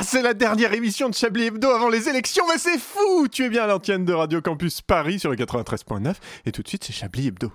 [0.00, 3.46] Ah, c'est la dernière émission de Chablis Hebdo avant les élections, mais c'est fou Tu
[3.46, 6.14] es bien à l'antenne de Radio Campus Paris sur le 93.9,
[6.46, 7.50] et tout de suite, c'est Chablis Hebdo.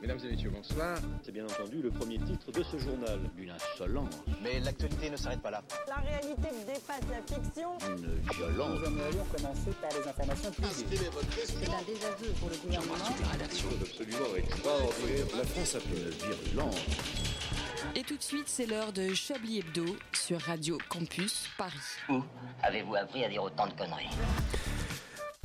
[0.00, 0.96] Mesdames et messieurs, bonsoir.
[1.24, 3.18] C'est bien entendu le premier titre de ce journal.
[3.36, 5.64] Une insolence, Mais l'actualité ne s'arrête pas là.
[5.88, 7.70] La réalité dépasse la fiction.
[7.90, 8.78] une violence.
[8.78, 11.10] Nous aimerions commencer par les informations privées.
[11.46, 12.94] C'est un désaveu pour le gouvernement.
[17.94, 21.72] Et tout de suite, c'est l'heure de Chablis Hebdo sur Radio Campus Paris.
[22.08, 22.22] Où
[22.62, 24.10] avez-vous appris à dire autant de conneries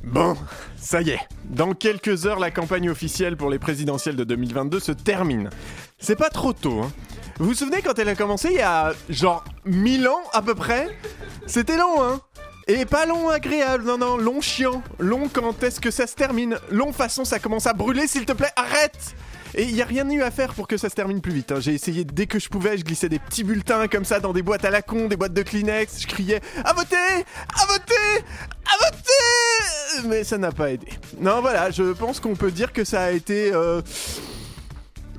[0.04, 0.36] Bon,
[0.76, 1.20] ça y est.
[1.44, 5.50] Dans quelques heures, la campagne officielle pour les présidentielles de 2022 se termine.
[5.98, 6.92] C'est pas trop tôt, hein.
[7.38, 10.54] Vous vous souvenez quand elle a commencé il y a genre 1000 ans à peu
[10.54, 10.98] près?
[11.46, 12.20] C'était long, hein
[12.68, 14.82] et pas long agréable, non, non, long chiant.
[15.00, 18.32] Long quand est-ce que ça se termine Long façon ça commence à brûler, s'il te
[18.32, 19.16] plaît, arrête
[19.54, 21.52] et il n'y a rien eu à faire pour que ça se termine plus vite.
[21.52, 21.60] hein.
[21.60, 24.42] J'ai essayé dès que je pouvais, je glissais des petits bulletins comme ça dans des
[24.42, 28.24] boîtes à la con, des boîtes de Kleenex, je criais à voter À voter
[28.66, 30.88] À voter Mais ça n'a pas aidé.
[31.20, 33.52] Non voilà, je pense qu'on peut dire que ça a été...
[33.52, 33.82] euh,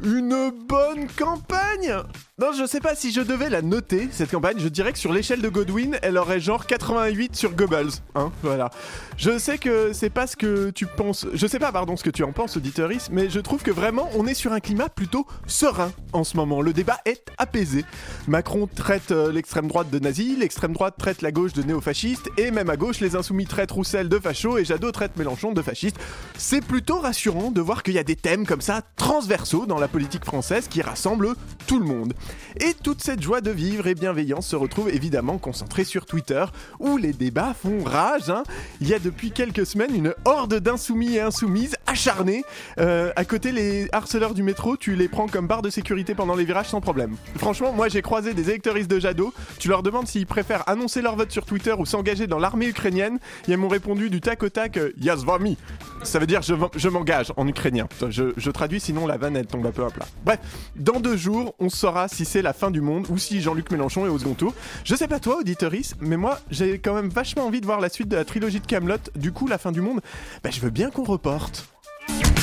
[0.03, 1.95] une bonne campagne
[2.39, 4.57] Non, je sais pas si je devais la noter, cette campagne.
[4.59, 7.91] Je dirais que sur l'échelle de Godwin, elle aurait genre 88 sur Goebbels.
[8.15, 8.69] Hein, voilà.
[9.17, 11.25] Je sais que c'est pas ce que tu penses...
[11.33, 14.09] Je sais pas, pardon, ce que tu en penses, auditoris, mais je trouve que vraiment,
[14.15, 16.61] on est sur un climat plutôt serein en ce moment.
[16.61, 17.85] Le débat est apaisé.
[18.27, 22.51] Macron traite euh, l'extrême droite de nazi, l'extrême droite traite la gauche de néofasciste, et
[22.51, 25.97] même à gauche, les insoumis traitent Roussel de facho et Jadot traite Mélenchon de fasciste.
[26.37, 29.87] C'est plutôt rassurant de voir qu'il y a des thèmes comme ça transversaux dans la
[29.93, 31.35] politique française qui rassemblent
[31.67, 32.13] tout le monde.
[32.59, 36.43] Et toute cette joie de vivre et bienveillance se retrouve évidemment concentrée sur Twitter,
[36.79, 38.29] où les débats font rage.
[38.29, 38.43] hein.
[38.81, 42.43] Il y a depuis quelques semaines une horde d'insoumis et insoumises acharnés.
[42.79, 46.35] Euh, à côté, les harceleurs du métro, tu les prends comme barre de sécurité pendant
[46.35, 47.15] les virages sans problème.
[47.37, 49.31] Franchement, moi j'ai croisé des électeuristes de Jadot.
[49.59, 53.19] Tu leur demandes s'ils préfèrent annoncer leur vote sur Twitter ou s'engager dans l'armée ukrainienne.
[53.47, 55.57] Ils m'ont répondu du tac au tac euh, Yazvami.
[56.01, 57.87] Ça veut dire je, je m'engage en ukrainien.
[58.09, 60.07] Je, traduis sinon la vanne elle tombe un peu à plat.
[60.25, 60.39] Bref,
[60.75, 64.07] dans deux jours, on saura si c'est la fin du monde ou si Jean-Luc Mélenchon
[64.07, 64.53] est au second tour.
[64.83, 67.89] Je sais pas toi, auditoris, mais moi j'ai quand même vachement envie de voir la
[67.89, 68.97] suite de la trilogie de Camelot.
[69.15, 70.01] Du coup, la fin du monde,
[70.43, 71.67] bah, je veux bien qu'on reporte.
[72.07, 72.33] Yeah.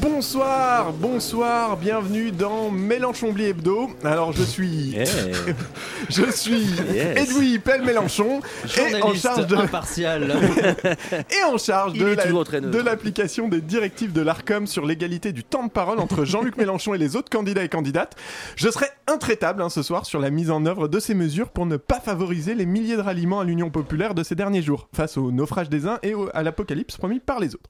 [0.00, 3.90] Bonsoir, bonsoir, bienvenue dans Mélenchon-Bli Hebdo.
[4.04, 4.94] Alors je suis,
[6.08, 7.28] je suis Yes.
[7.28, 8.40] Edoui Pelle Mélenchon
[8.76, 10.30] et en charge de, impartial.
[11.12, 15.64] et en charge Il de la- l'application des directives de l'ARCOM sur l'égalité du temps
[15.64, 18.14] de parole entre Jean-Luc Mélenchon et les autres candidats et candidates.
[18.56, 21.66] Je serai intraitable hein, ce soir sur la mise en œuvre de ces mesures pour
[21.66, 25.16] ne pas favoriser les milliers de ralliements à l'Union populaire de ces derniers jours, face
[25.16, 27.68] au naufrage des uns et au- à l'apocalypse promis par les autres.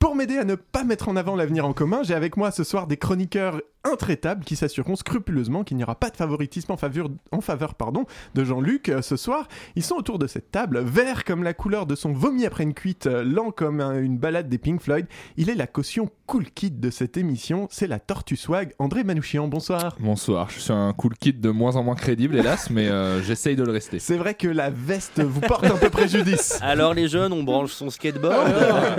[0.00, 2.64] Pour m'aider à ne pas mettre en avant l'avenir en commun, j'ai avec moi ce
[2.64, 7.08] soir des chroniqueurs intraitables qui s'assureront scrupuleusement qu'il n'y aura pas de favoritisme en faveur,
[7.32, 8.04] en faveur pardon,
[8.34, 9.48] de Jean-Luc euh, ce soir.
[9.76, 12.74] Ils sont autour de cette table, vert comme la couleur de son vomi après une
[12.74, 15.06] cuite, euh, lent comme un- une balade des Pink Floyd.
[15.36, 18.72] Il est la caution cool kid de cette émission, c'est la Tortue Swag.
[18.78, 19.96] André Manouchian, bonsoir.
[19.98, 23.56] Bonsoir, je suis un cool kid de moins en moins crédible, hélas, mais euh, j'essaye
[23.56, 23.98] de le rester.
[23.98, 26.58] C'est vrai que la veste vous porte un peu préjudice.
[26.62, 28.52] Alors les jeunes, on branche son skateboard.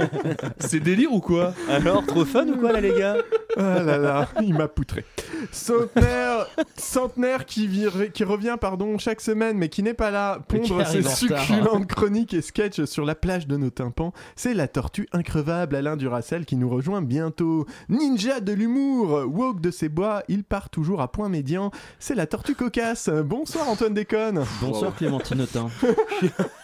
[0.59, 1.53] C'est délire ou quoi?
[1.69, 3.17] Alors, trop fun ou quoi là les gars?
[3.57, 5.05] Ah là là, il m'a poutré.
[5.51, 10.85] Centenaire, centenaire qui, vire- qui revient pardon chaque semaine, mais qui n'est pas là pondre
[10.87, 11.15] ses retard.
[11.17, 14.13] succulentes chroniques et sketchs sur la plage de nos tympans.
[14.35, 17.65] C'est la tortue increvable Alain Duracel qui nous rejoint bientôt.
[17.89, 21.71] Ninja de l'humour, woke de ses bois, il part toujours à point médian.
[21.99, 23.09] C'est la tortue cocasse.
[23.09, 24.43] Bonsoir Antoine Déconne.
[24.61, 25.69] Bonsoir Clémentine Autain.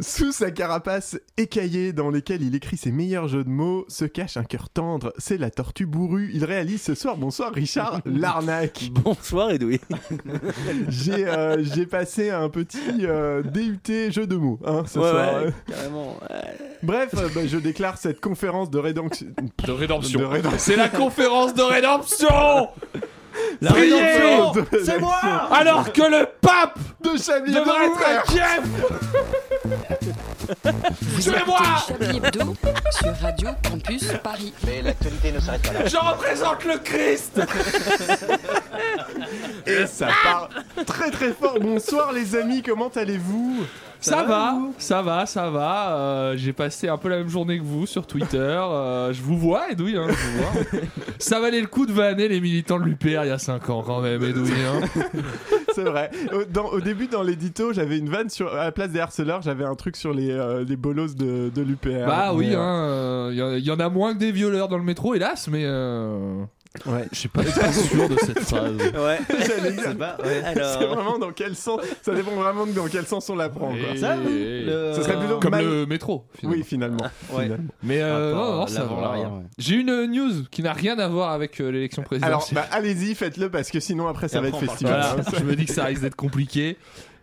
[0.00, 4.36] Sous sa carapace écaillée dans lesquelles il écrit ses meilleurs jeux de mots se cache
[4.36, 5.12] un cœur tendre.
[5.18, 6.30] C'est la tortue bourrue.
[6.32, 7.16] Il réalise ce soir.
[7.16, 8.90] Bonsoir Richard Larnac.
[8.92, 9.80] Bonsoir Edoui.
[10.88, 15.42] J'ai euh, j'ai passé un petit euh, DUT jeu de mots hein, ce Ouais, soir.
[15.44, 16.16] ouais, carrément.
[16.30, 16.56] ouais.
[16.82, 19.26] Bref, euh, bah, je déclare cette conférence de rédemption.
[19.66, 20.20] De rédemption.
[20.20, 20.58] De rédemption.
[20.60, 22.68] C'est la conférence de rédemption
[23.60, 24.52] La rédemption
[24.84, 25.18] C'est moi.
[25.52, 28.64] Alors que le pape De Chablis devrait être à Kiev
[31.00, 32.54] Vous Tuez-moi écoutez Chablis Hebdo
[32.90, 34.52] sur Radio Campus Paris.
[34.66, 35.86] Mais l'actualité ne s'arrête pas là.
[35.86, 37.40] Je représente le Christ.
[39.66, 40.48] Et ça part
[40.86, 41.58] très très fort.
[41.60, 43.64] Bonsoir les amis, comment allez-vous?
[44.00, 45.96] Ça va, ça va, ça va.
[45.96, 48.36] euh, J'ai passé un peu la même journée que vous sur Twitter.
[48.38, 50.80] euh, je vous vois, Edoui, hein, je vous vois.
[51.18, 53.82] ça valait le coup de vanner les militants de l'UPR il y a 5 ans
[53.84, 54.50] quand même, Edoui.
[54.52, 55.02] Hein.
[55.74, 56.10] C'est vrai.
[56.32, 59.42] Au, dans- au début, dans l'édito, j'avais une vanne sur à la place des harceleurs,
[59.42, 62.06] j'avais un truc sur les, euh, les bolos de, de l'UPR.
[62.06, 64.78] Bah oui, euh, hein, il y, en- y en a moins que des violeurs dans
[64.78, 66.42] le métro, hélas, mais euh,
[66.86, 67.06] Ouais.
[67.12, 68.76] Je suis pas pas sûr de cette phrase.
[68.94, 69.18] Ouais.
[69.28, 70.42] C'est ouais.
[70.42, 70.94] C'est Alors.
[70.94, 73.68] vraiment dans quel sens Ça dépend vraiment de dans quel sens on la prend.
[73.70, 73.96] quoi.
[73.96, 76.26] Ça, le- serait plutôt Comme mal- le métro.
[76.34, 76.56] finalement.
[76.58, 77.04] Oui, finalement.
[77.32, 77.44] Ouais.
[77.44, 77.68] Finalement.
[77.82, 79.42] Mais euh, non, non, ouais.
[79.58, 82.54] J'ai une news qui n'a rien à voir avec euh, l'élection Alors, présidentielle.
[82.56, 85.00] bah, allez-y, faites-le parce que sinon après ça Et va après, être festival.
[85.16, 86.76] Voilà, je me dis que ça risque d'être compliqué.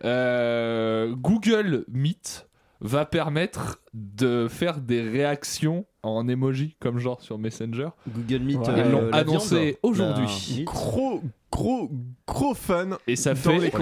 [0.04, 2.46] Euh, Google Meet
[2.80, 7.88] va permettre de faire des réactions en emoji comme genre sur Messenger.
[8.06, 8.58] Google Meet.
[8.58, 8.68] Ouais.
[8.68, 10.64] euh, l'ont la annoncé viande, aujourd'hui.
[10.66, 11.90] Gros, gros,
[12.26, 13.72] gros fun Et ça dans fait les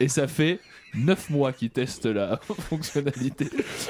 [0.00, 0.60] et ça fait
[0.94, 2.40] 9 mois qu'ils testent la
[2.70, 3.48] fonctionnalité.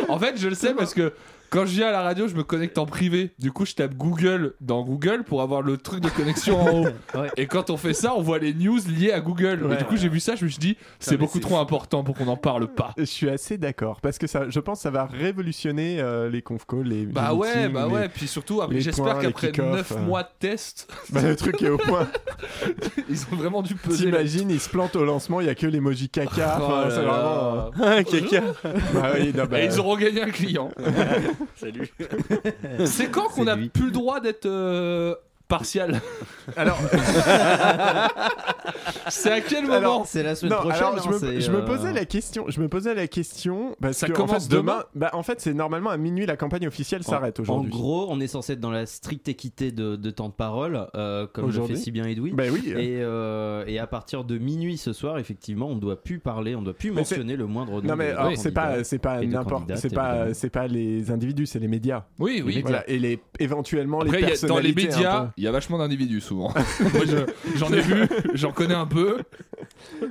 [0.09, 1.13] En fait, je le sais parce que
[1.51, 3.33] quand je viens à la radio, je me connecte en privé.
[3.41, 6.87] Du coup, je tape Google dans Google pour avoir le truc de connexion en haut.
[7.15, 7.29] Ouais.
[7.37, 9.65] Et quand on fait ça, on voit les news liées à Google.
[9.65, 9.75] Ouais.
[9.75, 12.15] et du coup, j'ai vu ça, je me suis dit, c'est beaucoup trop important pour
[12.15, 12.95] qu'on n'en parle pas.
[12.97, 16.43] Je suis assez d'accord parce que ça, je pense que ça va révolutionner euh, les
[16.43, 19.53] conf calls, les Bah les ouais, meetings, bah les- ouais, puis surtout, j'espère qu'après les
[19.53, 19.99] kick-offs, 9 euh.
[20.01, 22.09] mois de test, Bah, le truc est au point.
[23.09, 24.07] ils ont vraiment dû peser.
[24.07, 26.59] T'imagines, ils se plantent au lancement, il y a que l'emoji caca.
[26.61, 27.11] Oh Enfin, là c'est là.
[27.13, 27.71] vraiment.
[27.83, 28.45] Ah, quelqu'un.
[28.95, 30.71] Bah oui, non, bah, Et ils auront gagné un client.
[31.57, 31.91] Salut.
[32.85, 33.69] C'est quand qu'on a lui.
[33.69, 35.15] plus le droit d'être euh,
[35.51, 36.01] partial
[36.57, 36.79] Alors,
[39.09, 40.83] C'est à quel moment C'est la semaine non, prochaine.
[40.83, 42.45] alors hein, je, me, je euh, posais la question.
[42.49, 44.73] Je me posais la question parce Ça que en commence fait, demain.
[44.73, 47.71] demain bah, en fait, c'est normalement à minuit la campagne officielle s'arrête En aujourd'hui.
[47.71, 51.27] gros, on est censé être dans la stricte équité de, de temps de parole, euh,
[51.33, 52.33] comme le fait Aujourd'hui si bien Edoui.
[52.33, 52.63] Bah oui.
[52.69, 56.55] Et, euh, et à partir de minuit ce soir, effectivement, on ne doit plus parler,
[56.55, 57.89] on ne doit plus mentionner le moindre nom.
[57.89, 61.59] Non mais de c'est pas c'est pas n'importe c'est pas c'est pas les individus c'est
[61.59, 62.61] les médias Oui, oui.
[62.63, 65.31] voilà et les éventuellement Après, les a- dans les personnalités médias.
[65.41, 66.53] Il y a vachement d'individus souvent.
[66.81, 69.19] Moi, je- j'en ai vu, j'en connais un peu.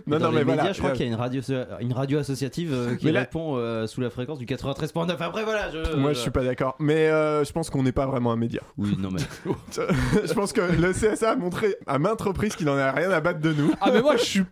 [0.07, 1.41] non Dans non les mais voilà je crois qu'il y a une radio,
[1.79, 5.15] une radio associative euh, qui Mais là- répond euh, sous la fréquence du 93.9.
[5.19, 5.95] Après, voilà, je.
[5.95, 8.61] moi je suis pas d'accord mais euh, je pense qu'on n'est pas vraiment un média
[8.77, 9.21] Oui, non, mais.
[10.25, 13.21] je pense que le CSA a montré à maintes reprises qu'il en a rien à
[13.21, 14.43] battre de nous Ah, mais moi, je suis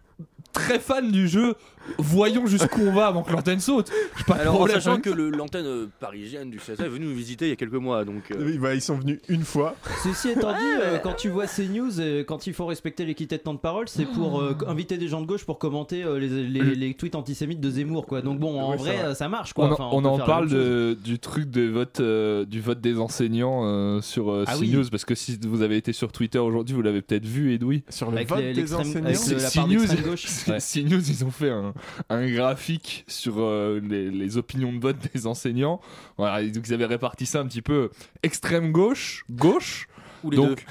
[0.53, 1.55] très fan du jeu.
[1.97, 3.91] Voyons jusqu'où on va avant que l'antenne saute.
[4.27, 7.45] Pas de Alors, en sachant que l'antenne euh, parisienne du CSA est venue nous visiter
[7.45, 8.31] il y a quelques mois, donc.
[8.31, 11.47] euh, Oui, bah, ils sont venus une fois Ceci étant dit, euh, quand tu vois
[11.47, 14.55] ces news, euh, quand il faut respecter l'équité de temps de parole, c'est pour euh,
[14.67, 18.05] inviter des gens de gauche pour commenter euh, les, les- les tweets antisémites de Zemmour,
[18.05, 18.21] quoi.
[18.21, 19.65] Donc bon, en vrai, ça marche, quoi.
[19.65, 19.73] On, en-
[20.07, 24.31] Enfin, on parle de- du truc de vote, euh, du vote des enseignants euh, sur
[24.31, 24.69] euh, Ah oui.
[24.71, 27.83] CNews parce que si vous avez été sur Twitter aujourd'hui, vous l'avez peut-être vu, Edoui.
[27.89, 29.09] sur le Avec vote les- des enseignants.
[30.59, 31.73] CNews, ils ont fait un,
[32.09, 35.81] un graphique sur euh, les, les opinions de vote des enseignants.
[36.17, 37.89] Voilà, et donc ils avaient réparti ça un petit peu
[38.23, 39.87] extrême gauche, gauche.
[40.23, 40.65] ou les Donc,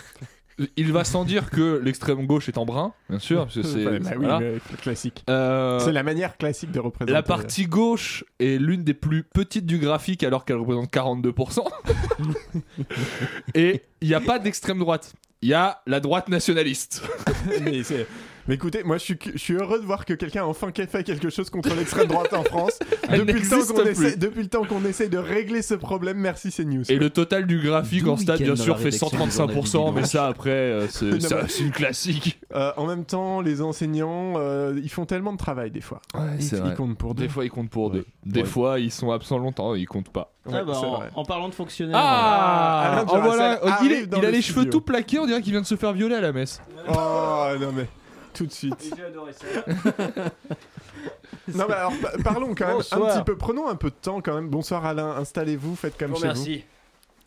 [0.77, 3.85] il va sans dire que l'extrême gauche est en brun, bien sûr, parce que c'est
[4.01, 4.41] bah voilà.
[4.81, 9.23] classique Euh, c'est la manière classique de représenter la partie gauche est l'une des plus
[9.23, 11.63] petites du graphique alors qu'elle représente 42%.
[13.55, 15.13] Et il n'y a pas d'extrême droite.
[15.43, 17.03] Il y a la droite nationaliste.
[17.63, 18.07] mais, c'est-
[18.49, 21.03] mais écoutez, moi je suis, je suis heureux de voir que quelqu'un a enfin fait
[21.05, 22.79] quelque chose contre l'extrême droite en France.
[23.11, 26.51] Depuis, le temps qu'on essaie, depuis le temps qu'on essaie de régler ce problème, merci
[26.51, 26.83] CNews.
[26.91, 29.95] Et le total du graphique en stade, bien sûr, fait rédaction du journal du 135%,
[29.95, 32.41] mais ça après, euh, c'est Non, ça, c'est une classique.
[32.55, 36.01] Euh, en même temps, les enseignants, euh, ils font tellement de travail des fois.
[36.37, 36.75] ils, c'est ils vrai.
[36.75, 37.23] comptent pour deux.
[37.25, 37.99] Des fois, ils comptent pour Ouais.
[37.99, 38.07] deux.
[38.25, 38.47] Des Ouais.
[38.47, 40.33] fois, ils sont absents longtemps, ils comptent pas.
[40.53, 41.09] Ah bah, c'est en, vrai.
[41.15, 41.97] en parlant de fonctionnaires.
[41.99, 43.61] Ah, Alain oh, Duracell voilà.
[43.65, 44.73] Il, arrive est- dans il a le les cheveux studio.
[44.79, 46.61] tout plaqués, on dirait qu'il vient de se faire violer à la messe.
[46.89, 47.87] Oh non mais
[48.37, 48.93] tout de suite.
[48.97, 49.47] J'ai adoré ça.
[51.55, 52.81] Non mais alors pa- parlons quand même un
[53.15, 54.49] petit peu, prenons un peu de temps quand même.
[54.49, 56.35] Bonsoir Alain, installez-vous, faites comme Bon, chez vous.
[56.35, 56.65] merci.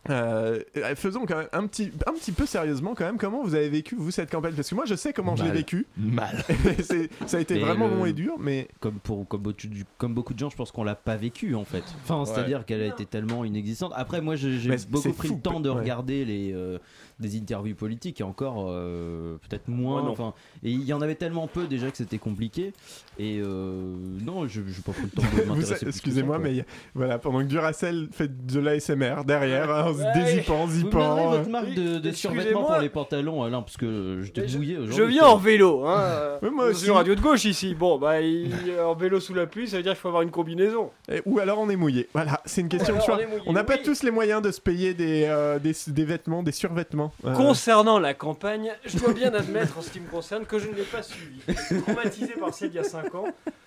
[0.08, 0.60] Euh,
[0.96, 3.18] faisons quand même un petit, un petit peu sérieusement quand même.
[3.18, 4.54] Comment vous avez vécu vous cette campagne?
[4.54, 5.58] Parce que moi je sais comment je l'ai Mal.
[5.58, 5.86] vécu.
[5.98, 6.42] Mal.
[6.82, 9.66] C'est- ça a été Mais vraiment le- long et dur, mais Comme, pour, comme, beaucoup
[9.66, 11.84] de- comme beaucoup de gens, je pense qu'on l'a pas vécu en fait.
[12.02, 13.92] Enfin, c'est-à-dire qu'elle a été tellement inexistante.
[13.94, 15.78] Après, moi, j'ai j'ai Mais c'est beaucoup pris fou, le temps de ouais.
[15.80, 16.78] regarder les, euh,
[17.20, 20.02] des interviews politiques et encore euh, peut-être moins.
[20.02, 22.72] Ouais, enfin, et il y en avait tellement peu déjà que c'était compliqué.
[23.18, 25.86] Et euh, non, je n'ai pas pris le temps de m'intéresser.
[25.86, 29.98] excusez-moi, mais y a- voilà, pendant que Duracell fait de l'ASMR derrière, hein, en se
[30.00, 30.12] Ouais.
[30.14, 30.98] dézippant, zippant.
[31.16, 31.38] donnerez euh.
[31.38, 34.96] votre marque de, de survêtement pour les pantalons, Alain, parce que je t'ai mouillé aujourd'hui.
[34.96, 35.84] Je viens en vélo.
[35.86, 36.38] Hein.
[36.42, 36.84] Ouais, moi aussi.
[36.84, 37.74] sur radio de gauche ici.
[37.74, 38.50] Bon, bah, il-
[38.82, 40.90] en vélo sous la pluie, ça veut dire qu'il faut avoir une combinaison.
[41.12, 42.08] Et- Ou alors on est mouillé.
[42.14, 43.18] Voilà, c'est une question de choix.
[43.46, 43.80] on n'a pas oui.
[43.84, 47.09] tous les moyens de se payer des, euh, des, des vêtements, des survêtements.
[47.24, 50.68] Euh, Concernant la campagne, je dois bien admettre en ce qui me concerne que je
[50.68, 51.40] ne l'ai pas suivi.
[51.82, 53.26] Traumatisé par celle d'il y a 5 ans,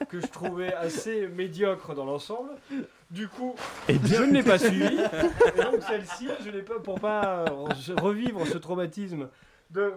[0.10, 2.50] que je trouvais assez médiocre dans l'ensemble.
[3.12, 3.56] Du coup,
[3.88, 4.86] Eh bien, je ne l'ai pas suivi.
[4.86, 7.68] Et donc celle-ci, je l'ai pas pour pas euh,
[8.02, 9.28] revivre ce traumatisme
[9.70, 9.94] de,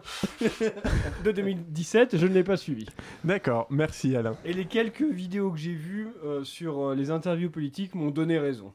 [1.25, 2.87] de 2017, je ne l'ai pas suivi.
[3.25, 4.35] d'accord, merci Alain.
[4.45, 8.73] Et les quelques vidéos que j'ai vues euh, sur les interviews politiques m'ont donné raison.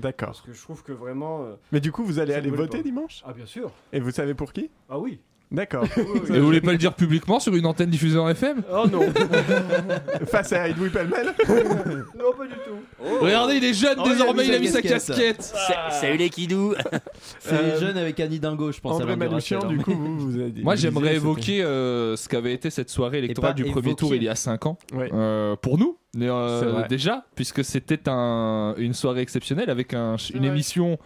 [0.00, 0.28] D'accord.
[0.28, 1.44] Parce que je trouve que vraiment.
[1.44, 3.22] euh, Mais du coup, vous allez aller voter dimanche?
[3.24, 3.70] Ah, bien sûr.
[3.92, 4.70] Et vous savez pour qui?
[4.88, 5.20] Ah oui.
[5.52, 5.84] D'accord.
[5.96, 9.00] Et vous voulez pas le dire publiquement sur une antenne diffusée en FM Oh non
[10.26, 12.80] Face à Edoui Pellemel Non, pas du tout.
[13.20, 15.36] Regardez, il est jeune Oh, désormais, mis il a mis sa casquette.
[15.38, 15.42] casquette.
[15.42, 16.74] Sa- Salut les kidous
[17.38, 19.00] C'est Euh, les jeunes avec Annie Dingo, je pense.
[19.00, 20.62] André Manouchian, du coup, vous, vous avez dit.
[20.62, 24.28] Moi, j'aimerais évoquer euh, ce qu'avait été cette soirée électorale du premier tour il y
[24.28, 24.78] a 5 ans.
[24.94, 25.10] Ouais.
[25.14, 30.48] Euh, pour nous, euh, déjà, puisque c'était un, une soirée exceptionnelle avec un, une vrai.
[30.48, 30.98] émission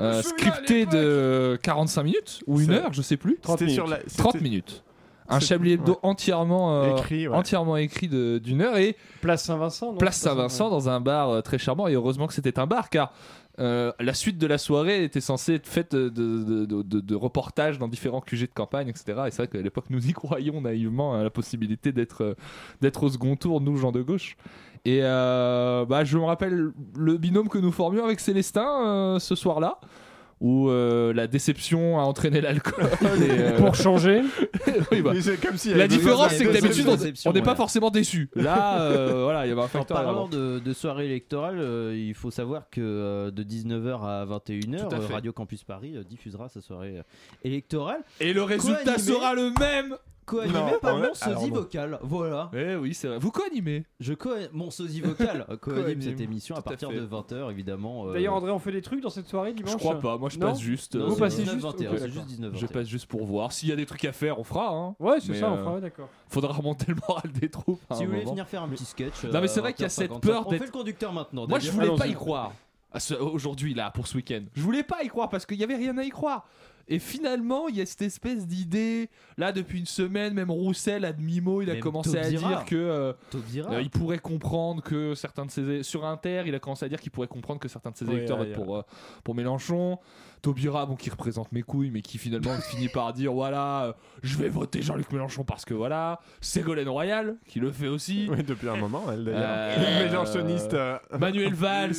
[0.00, 3.38] euh, scriptée de 45 minutes ou une heure, je sais plus.
[3.40, 4.04] Trente C'était sur minutes.
[4.06, 4.22] la.
[4.22, 4.84] 30 c'était minutes.
[5.30, 5.98] Un Chablis Hebdo ouais.
[6.04, 7.36] entièrement, euh, Écrit, ouais.
[7.36, 9.92] entièrement écrit de- d'une heure et Place Saint-Vincent.
[9.94, 13.12] place Saint-Vincent dans un bar euh, très charmant et heureusement que c'était un bar car
[13.58, 17.14] euh, la suite de la soirée était censée être faite de, de, de- de- de
[17.14, 20.60] reportages dans différents QG de campagne etc et c'est vrai qu'à l'époque nous y croyions
[20.62, 22.34] naïvement à la possibilité d'être euh,
[22.80, 24.36] d'être au second tour nous gens de gauche
[24.88, 29.34] et euh, bah, je me rappelle le binôme que nous formions avec Célestin euh, ce
[29.34, 29.78] soir-là
[30.40, 34.22] où euh, la déception a entraîné l'alcool et, euh, Pour changer.
[34.92, 35.74] oui, bah, Mais c'est comme si.
[35.74, 39.48] la différence c'est que d'habitude de on- n'est pas forcément déçu là euh, voilà il
[39.48, 42.80] y avait un En facteur parlant de, de soirée électorale, euh, il faut savoir que
[42.80, 45.14] euh, de 19h à 21h, Tout à euh, fait.
[45.14, 47.02] Radio Campus Paris euh, diffusera sa soirée euh,
[47.42, 49.12] électorale, Et le résultat Co-animé.
[49.12, 49.96] sera le même
[50.28, 51.54] co-animée Non, par on- mon alors sosie non.
[51.56, 51.98] vocal.
[52.02, 52.50] Voilà.
[52.54, 53.18] Eh oui, c'est vrai.
[53.18, 56.96] Vous co-animez Je co mon sosie vocal co-anime cette émission à tout à partir fait.
[56.96, 58.08] de 20h évidemment.
[58.08, 60.28] euh, D'ailleurs, André, on fait des trucs dans cette soirée dimanche Je crois pas, moi
[60.28, 60.94] je Non passe juste.
[60.94, 62.14] non, euh, Vous c'est passez 19, juste 21, Ok, c'est d'accord.
[62.14, 63.52] juste 19 Je passe juste pour voir.
[63.52, 64.68] S'il y a des trucs à faire, on fera.
[64.68, 64.94] Hein.
[65.00, 66.08] Ouais, c'est Mais, ça, euh, enfin, ouais, d'accord.
[66.28, 67.80] Faudra remonter le moral des troupes.
[67.90, 68.32] à Si un vous voulez moment.
[68.32, 69.24] venir faire un petit sketch.
[69.24, 71.12] Non, mais c'est vrai qu'il y a cette 20h55, peur On d'être- fait le conducteur
[71.12, 71.46] maintenant.
[71.48, 71.74] Moi je d'ailleurs.
[71.86, 72.12] voulais pas Allons-y.
[72.12, 72.52] y croire.
[72.90, 74.44] À ce- Aujourd'hui, là, pour ce week-end.
[74.54, 76.46] Je voulais pas y croire parce qu'il y avait rien à y croire.
[76.88, 79.10] Et finalement, il y a cette espèce d'idée.
[79.36, 82.74] Là, depuis une semaine, même Roussel, à demi-mot, il a Même commencé à dire que.
[82.76, 83.72] euh, Taubira.
[83.74, 87.00] Euh, il pourrait comprendre que certains de ses sur Inter, il a commencé à dire
[87.00, 88.64] qu'il pourrait comprendre que certains de ses électeurs ouais, votent ouais.
[88.64, 88.82] pour euh,
[89.22, 89.98] pour Mélenchon.
[90.40, 93.92] Taubira, bon, qui représente mes couilles, mais qui finalement finit par dire voilà, euh,
[94.22, 96.20] je vais voter Jean-Luc Mélenchon parce que voilà.
[96.40, 98.28] Ségolène Royal, qui le fait aussi.
[98.30, 99.42] Oui, depuis un moment, elle d'ailleurs.
[99.44, 100.74] Euh, Mélenchoniste.
[100.74, 101.94] euh, Manuel Valls,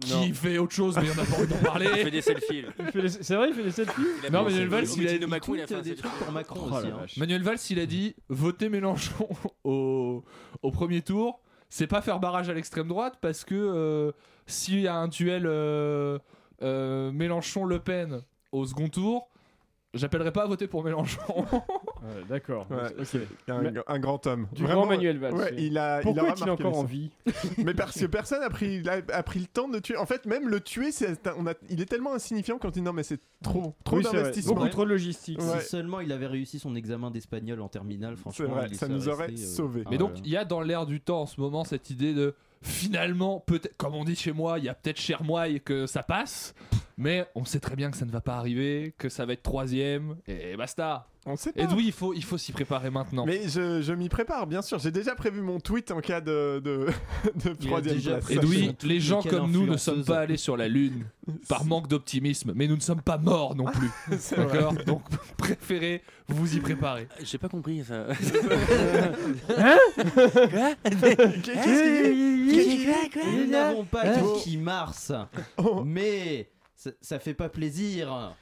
[0.00, 0.34] qui Non.
[0.34, 1.86] fait autre chose, mais on n'a pas envie d'en Il parler.
[1.86, 2.62] fait des selfies.
[2.62, 2.68] là.
[2.78, 4.66] Il fait des- C'est vrai, il fait des selfies Il a Non, fait Manuel des
[4.66, 5.00] Valls, selfies.
[5.02, 6.02] il a- Au meeting de Il Macron, il a tweet, fait un des selfie.
[6.02, 6.86] trucs pour Macron Oh la aussi.
[6.88, 6.96] hein.
[7.00, 7.16] vache.
[7.16, 9.28] Manuel Valls, il a dit voter Mélenchon
[9.64, 10.24] au,
[10.62, 14.12] au premier tour, c'est pas faire barrage à l'extrême droite parce que euh,
[14.46, 16.18] s'il y a un duel euh,
[16.62, 18.20] euh, Mélenchon-Le Pen
[18.52, 19.28] au second tour,
[19.94, 21.46] j'appellerai pas à voter pour Mélenchon.
[22.06, 22.66] Ouais, D'accord.
[22.70, 23.04] Ouais, Ok.
[23.04, 24.46] c'est un, Mais- un grand homme.
[24.52, 25.34] Du Vraiment, grand Manuel Valls.
[25.34, 27.10] Ouais, il a, il Pourquoi aura est-il marqué encore en vie
[27.58, 29.96] Mais parce que personne a pris, a, a pris le temps de tuer.
[29.96, 32.82] En fait, même le tuer, c'est, un- on a, il est tellement insignifiant qu'on dit
[32.82, 34.18] non, mais c'est trop, trop Oui, c'est vrai.
[34.18, 34.54] d'investissement.
[34.54, 35.40] Beaucoup trop de logistique.
[35.40, 35.60] Ouais.
[35.60, 38.94] Si seulement il avait réussi son examen d'espagnol en terminale, franchement, vrai, il ça serait
[38.94, 39.82] nous aurait resté, euh, sauvés.
[39.84, 40.20] ah Mais donc, ouais.
[40.24, 43.76] il y a dans l'air du temps en ce moment cette idée de finalement, peut-être,
[43.76, 46.54] comme on dit chez moi, il y a peut-être cher moi et que ça passe,
[46.96, 49.42] mais on sait très bien que ça ne va pas arriver, que ça va être
[49.42, 51.08] troisième, et basta.
[51.28, 51.62] On sait pas.
[51.62, 53.26] Et oui, il faut, il faut s'y préparer maintenant.
[53.26, 54.78] Mais je, je m'y prépare, bien sûr.
[54.78, 56.86] J'ai déjà prévu mon tweet en cas de, de,
[57.44, 58.30] de troisième déjà place.
[58.30, 61.04] Edoui, Toutes les gens comme nous ne sommes pas allés sur la Lune
[61.48, 63.90] par manque d'optimisme, mais nous ne sommes pas morts non plus.
[64.36, 64.74] D'accord?
[64.86, 65.02] Donc
[65.36, 67.08] préférez vous y préparer.
[67.24, 68.06] J'ai pas compris ça.
[73.26, 75.12] Nous n'avons pas Hein Kiki Mars,
[75.58, 78.34] Oh, mais ça, ça fait pas plaisir.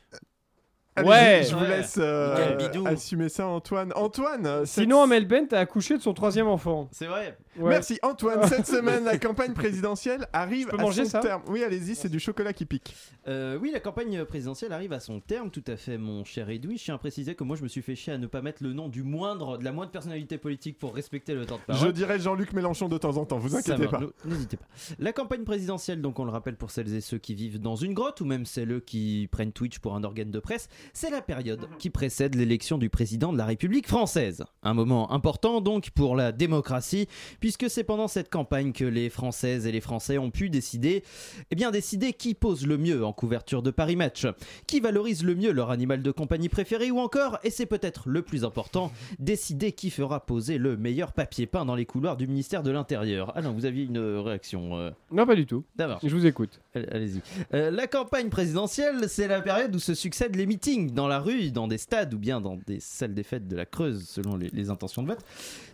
[0.97, 1.43] Ouais.
[1.43, 1.69] je vous Ouais.
[1.79, 3.93] laisse euh, assumer ça, Antoine.
[3.97, 6.89] Antoine, cette- Sinon, Amel Bent a accouché de son troisième enfant.
[6.93, 7.37] C'est vrai.
[7.59, 7.71] Ouais.
[7.71, 8.45] Merci Antoine.
[8.49, 11.43] Cette semaine, la campagne présidentielle arrive à manger son ça terme.
[11.49, 12.95] Oui, allez-y, c'est du chocolat qui pique.
[13.29, 16.79] Euh, oui, la campagne présidentielle arrive à son terme, tout à fait, mon cher Edoui.
[16.79, 18.63] Je tiens à préciser que moi, je me suis fait chier à ne pas mettre
[18.63, 21.79] le nom du moindre, de la moindre personnalité politique pour respecter le temps de Je
[21.79, 21.93] parole.
[21.93, 23.39] dirais Jean-Luc Mélenchon de temps en temps.
[23.39, 24.01] Vous inquiétez pas.
[24.25, 24.67] N'hésitez pas.
[24.99, 27.95] La campagne présidentielle, donc on le rappelle pour celles et ceux qui vivent dans une
[27.95, 31.69] grotte ou même celles qui prennent Twitch pour un organe de presse, c'est la période
[31.79, 34.45] qui précède l'élection du président de la République française.
[34.63, 37.09] Un moment important donc pour la démocratie,
[37.45, 41.03] puisque c'est pendant cette campagne que les Françaises et les Français ont pu décider,
[41.51, 44.27] eh bien décider qui pose le mieux en couverture de Paris Match,
[44.67, 48.23] qui valorise le mieux leur animal de compagnie préféré ou encore, et c'est peut-être le
[48.23, 52.63] plus important, décider qui fera poser le meilleur papier peint dans les couloirs du ministère
[52.63, 53.37] de l'Intérieur.
[53.37, 55.65] Alain, vous aviez une réaction euh, Non, pas du tout.
[55.77, 56.61] D'abord, Je vous écoute.
[56.75, 57.21] allez- allez-y.
[57.53, 61.51] Euh, la campagne présidentielle, c'est la période où se succèdent les meetings dans la rue,
[61.51, 64.49] dans des stades ou bien dans des salles des fêtes de la Creuse, selon les,
[64.49, 65.21] les intentions de vote.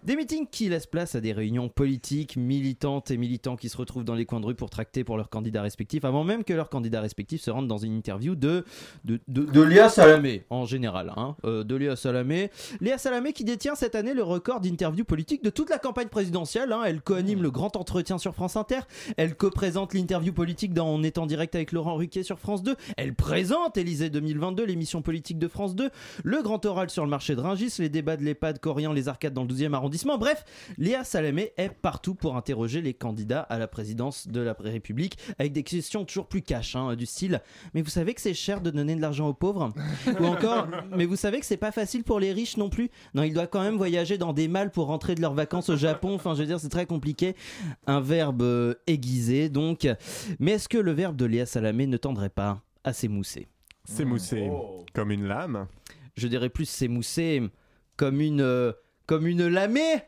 [0.02, 3.76] Des meetings qui laissent place à des réunions réunions politiques, militantes et militants qui se
[3.76, 6.52] retrouvent dans les coins de rue pour tracter pour leurs candidats respectifs, avant même que
[6.52, 8.64] leurs candidats respectifs se rendent dans une interview de,
[9.04, 11.12] de, de, de Léa Salamé, en général.
[11.16, 12.50] Hein, euh, de Léa Salamé.
[12.80, 16.72] Léa Salamé qui détient cette année le record d'interview politique de toute la campagne présidentielle.
[16.72, 16.82] hein.
[16.86, 18.80] Elle co-anime le grand entretien sur France Inter.
[19.16, 22.74] Elle co-présente l'interview politique dans On est en direct avec Laurent Ruquier sur France 2.
[22.96, 25.90] Elle présente Élysée 2022, l'émission politique de France 2.
[26.24, 29.34] Le grand oral sur le marché de Rungis, les débats de l'EHPAD, Corian, les arcades
[29.34, 30.18] dans le 12e arrondissement.
[30.18, 30.44] Bref,
[30.78, 35.52] Léa Salamé est partout pour interroger les candidats à la présidence de la République avec
[35.52, 37.40] des questions toujours plus cash, hein, du style
[37.74, 39.72] Mais vous savez que c'est cher de donner de l'argent aux pauvres
[40.20, 40.66] Ou encore
[40.96, 43.48] Mais vous savez que c'est pas facile pour les riches non plus Non, ils doivent
[43.50, 46.14] quand même voyager dans des malles pour rentrer de leurs vacances au Japon.
[46.14, 47.34] Enfin, je veux dire, c'est très compliqué.
[47.86, 49.86] Un verbe euh, aiguisé, donc.
[50.38, 53.48] Mais est-ce que le verbe de Léa Salamé ne tendrait pas à s'émousser?
[53.84, 54.84] C'est moussé Oh.
[54.92, 55.66] comme une lame?
[56.16, 57.42] je dirais plus s'émousser
[57.96, 58.72] comme une euh,
[59.06, 60.02] comme une lamée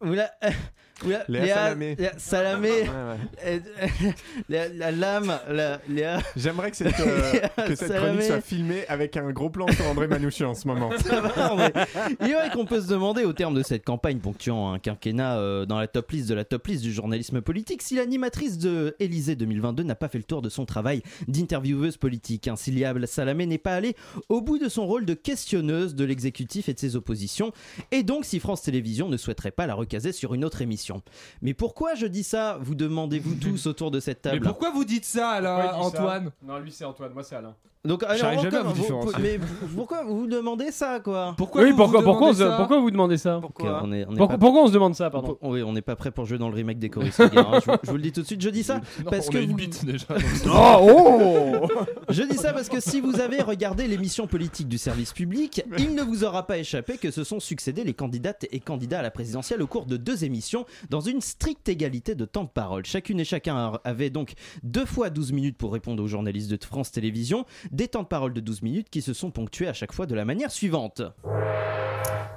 [0.00, 0.30] Ou la,
[1.28, 1.96] Léa Salamé.
[1.98, 2.70] Léa Salamé.
[2.70, 2.88] Ouais,
[3.46, 3.62] ouais.
[4.48, 7.32] La, la lame la, Léa J'aimerais que cette, euh,
[7.66, 8.06] que cette Salamé.
[8.06, 10.90] chronique soit filmée avec un gros plan sur André Manouchian en ce moment.
[10.98, 11.72] Ça va, mais
[12.20, 15.38] Il est vrai qu'on peut se demander, au terme de cette campagne ponctuant un quinquennat
[15.38, 18.94] euh, dans la top liste de la top liste du journalisme politique, si l'animatrice de
[19.00, 22.48] Élysée 2022 n'a pas fait le tour de son travail d'intervieweuse politique.
[22.48, 23.96] Hein, si Léa Salamé n'est pas allée
[24.28, 27.52] au bout de son rôle de questionneuse de l'exécutif et de ses oppositions,
[27.90, 30.91] et donc si France Télévisions ne souhaiterait pas la recaser sur une autre émission.
[31.40, 34.84] Mais pourquoi je dis ça Vous demandez-vous tous autour de cette Mais table pourquoi vous
[34.84, 36.30] dites ça là, Antoine?
[36.42, 37.54] Non, lui c'est Antoine, moi c'est Alain.
[37.84, 39.14] Donc, alors, J'arrive jamais à encore, vous différencier.
[39.20, 39.40] mais
[39.74, 42.56] pourquoi vous demandez ça, quoi Pourquoi oui, vous pourquoi, vous pourquoi, on demandez se- ça
[42.56, 44.94] pourquoi vous demandez ça Ok, on est- on est pourquoi, pas- pourquoi on se demande
[44.94, 47.02] ça, pardon On- Oui, on n'est pas prêt pour jouer dans le remake des Gare,
[47.02, 47.10] hein.
[47.64, 48.40] je, vous- je vous le dis tout de suite.
[48.40, 50.06] Je dis ça Non, parce on que a une vous- bite déjà.
[50.06, 51.68] donc- Oh, oh
[52.08, 55.94] Je dis ça parce que si vous avez regardé l'émission politique du service public, il
[55.96, 59.10] ne vous aura pas échappé que se sont succédés les candidates et candidats à la
[59.10, 62.84] présidentielle au cours de deux émissions dans une stricte égalité de temps de parole.
[62.84, 66.92] Chacune et chacun avait donc deux fois 12 minutes pour répondre aux journalistes de France
[66.92, 70.06] Télévisions, des temps de parole de 12 minutes qui se sont ponctués à chaque fois
[70.06, 71.02] de la manière suivante.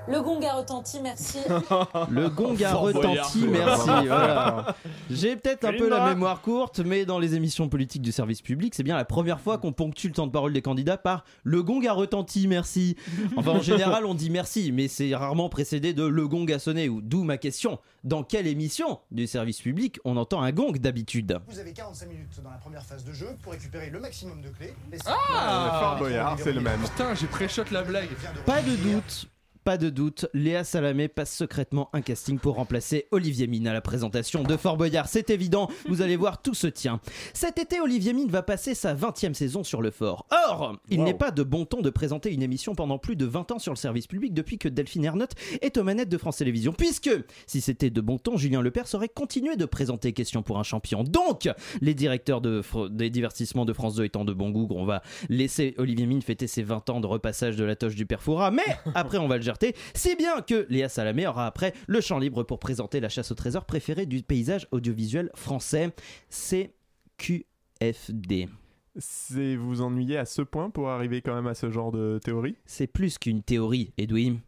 [0.08, 1.40] Le gong a retenti, merci.
[2.10, 3.90] Le gong a retenti, merci.
[4.08, 4.76] voilà.
[5.10, 8.76] J'ai peut-être un peu la mémoire courte, mais dans les émissions politiques du service public,
[8.76, 11.64] c'est bien la première fois qu'on ponctue le temps de parole des candidats par le
[11.64, 12.96] gong a retenti, merci.
[13.36, 16.90] Enfin, en général, on dit merci, mais c'est rarement précédé de le gong a sonné.
[16.90, 21.40] ou D'où ma question dans quelle émission du service public on entend un gong d'habitude?
[21.48, 24.50] Vous avez 45 minutes dans la première phase de jeu pour récupérer le maximum de
[24.50, 24.74] clés.
[25.06, 26.80] Ah Fort Boyard, c'est le même.
[26.82, 28.10] Putain, j'ai pré-shot la blague.
[28.46, 29.28] Pas de doute.
[29.66, 33.82] Pas de doute, Léa Salamé passe secrètement un casting pour remplacer Olivier Mine à la
[33.82, 35.08] présentation de Fort Boyard.
[35.08, 37.00] C'est évident, vous allez voir, tout se tient.
[37.34, 40.28] Cet été, Olivier Mine va passer sa 20e saison sur le Fort.
[40.30, 43.54] Or, il n'est pas de bon ton de présenter une émission pendant plus de 20
[43.54, 46.74] ans sur le service public depuis que Delphine Ernotte est aux manettes de France Télévisions.
[46.74, 47.10] Puisque,
[47.48, 51.04] si c'était de bon ton, Julien Lepers aurait continué de présenter Question pour un champion.
[51.04, 51.50] Donc,
[51.82, 55.74] les directeurs de, des divertissements de France 2 étant de bon goût, on va laisser
[55.80, 58.62] Olivier Mine fêter ses 20 ans de repassage de la toche du père Fouras, mais
[58.94, 59.55] après on va le
[59.94, 63.36] si bien que Léa Salamé aura après le champ libre pour présenter la chasse au
[63.36, 65.92] trésor préférée du paysage audiovisuel français,
[66.30, 68.50] CQFD.
[68.98, 72.56] C'est vous ennuyer à ce point pour arriver quand même à ce genre de théorie?
[72.66, 74.40] C'est plus qu'une théorie, Edwin.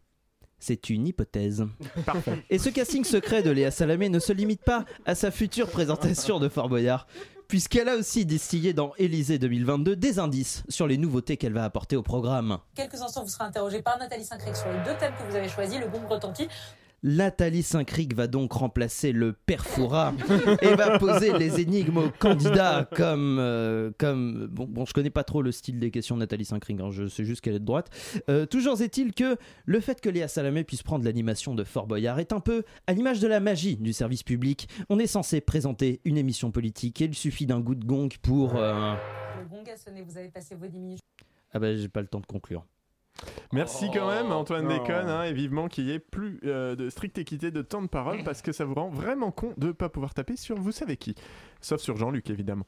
[0.58, 1.66] C'est une hypothèse.
[2.06, 2.42] Parfait.
[2.50, 6.40] Et ce casting secret de Léa Salamé ne se limite pas à sa future présentation
[6.40, 7.06] de Fort Boyard,
[7.48, 11.96] puisqu'elle a aussi distillé dans Élysée 2022 des indices sur les nouveautés qu'elle va apporter
[11.96, 12.58] au programme.
[12.74, 15.48] Quelques instants, vous serez interrogé par Nathalie Saint-Crec sur les deux thèmes que vous avez
[15.48, 16.46] choisis, le gong retentit.
[17.02, 20.12] Nathalie Saint-Cric va donc remplacer le père Fouras
[20.62, 25.22] et va poser les énigmes aux candidats comme euh, comme bon, bon je connais pas
[25.22, 27.64] trop le style des questions de Nathalie Saint-Cric hein, je sais juste qu'elle est de
[27.64, 27.88] droite.
[28.28, 32.18] Euh, toujours est-il que le fait que Léa Salamé puisse prendre l'animation de Fort Boyard
[32.18, 34.68] est un peu à l'image de la magie du service public.
[34.88, 38.56] On est censé présenter une émission politique et il suffit d'un coup de gong pour
[38.56, 38.94] euh,
[39.38, 41.00] Le gong a sonné, vous avez passé vos 10 minutes.
[41.52, 42.64] ah bah j'ai pas le temps de conclure
[43.52, 44.72] Merci quand même Antoine Oh.
[44.72, 47.86] Déconne hein, et vivement qu'il y ait plus euh, de stricte équité de temps de
[47.88, 50.96] parole parce que ça vous rend vraiment con de pas pouvoir taper sur vous savez
[50.98, 51.14] qui.
[51.60, 52.64] Sauf sur Jean-Luc évidemment.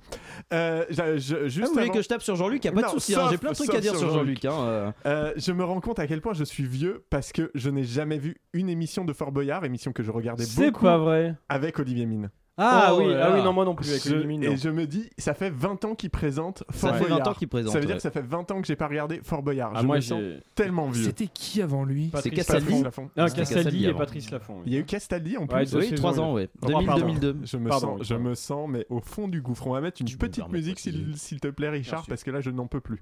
[0.53, 2.83] Euh, je- Ah, juste vous voulez avant- que je tape sur Jean-Luc y a pas
[2.83, 4.93] de souci hein, j'ai plein de trucs à dire sur Jean-Luc hein, euh.
[5.07, 7.85] Euh, je me rends compte à quel point je suis vieux parce que je n'ai
[7.85, 11.35] jamais vu une émission de Fort Boyard, émission que je regardais C'est beaucoup pas vrai.
[11.51, 12.31] avec Olivier Mine.
[12.63, 14.53] Ah Oh oui, ah oui, non, moi non plus avec Je- Olivier Mine, non.
[14.53, 17.29] et je me dis, ça fait 20 ans qu'il présente Fort ça fait 20 Boyard.
[17.29, 19.21] ans qu'il présente Ça veut dire que ça fait 20 ans que j'ai pas regardé
[19.23, 19.73] Fort Boyard.
[19.75, 20.23] Ah, je moi me sens
[20.55, 21.05] tellement vieux.
[21.05, 22.83] C'était qui avant lui c'est Patrice Castaldi.
[23.17, 23.95] Ah, Castaldi et.
[23.95, 24.55] Patrice Laffont.
[24.59, 24.63] oui.
[24.67, 25.57] Il y a eu Castaldi en plus.
[25.57, 26.19] Ouais, oui saisons, 3 oui.
[26.21, 27.07] ans ouais Oh, pardon.
[27.09, 29.67] 2000-2002 Je me Pardon, sens, je me sens, mais au fond du gouffre.
[29.67, 32.51] On va mettre une Tu petite musique, s'il te plaît, Richard, parce que là, je
[32.51, 33.01] n'en peux plus.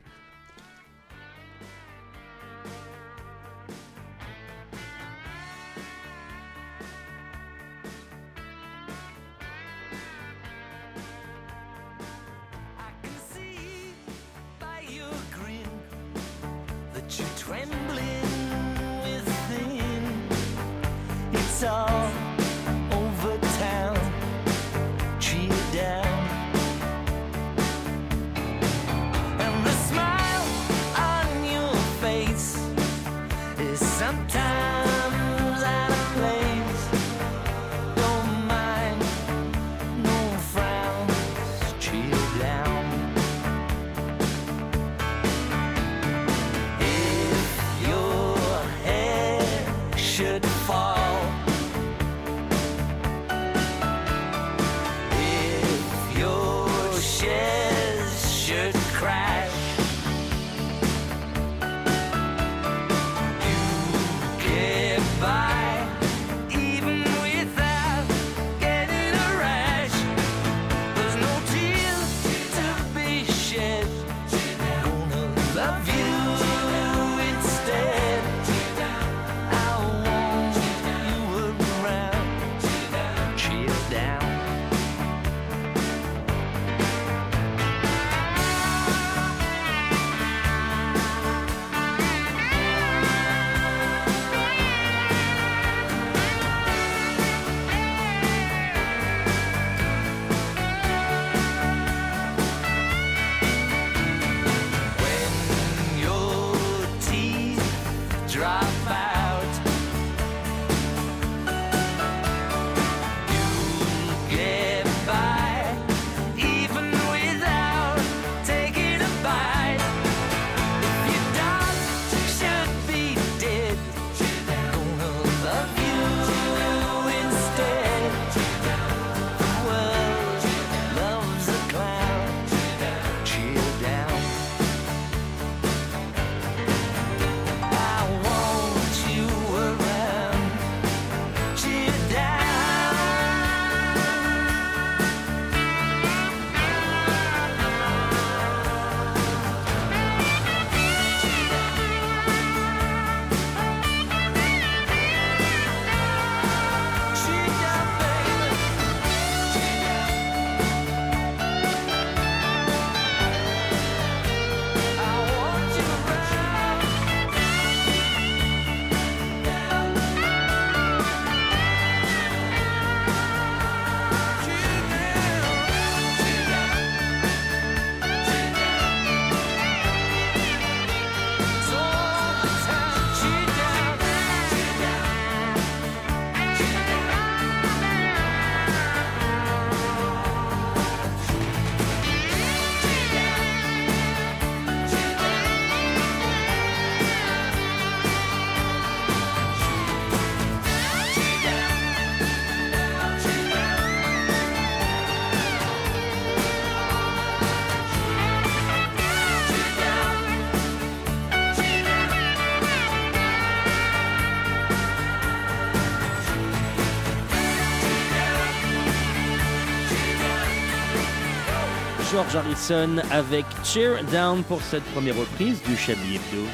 [222.31, 226.45] George Harrison avec Cheer Down pour cette première reprise du Chablis Hebdo.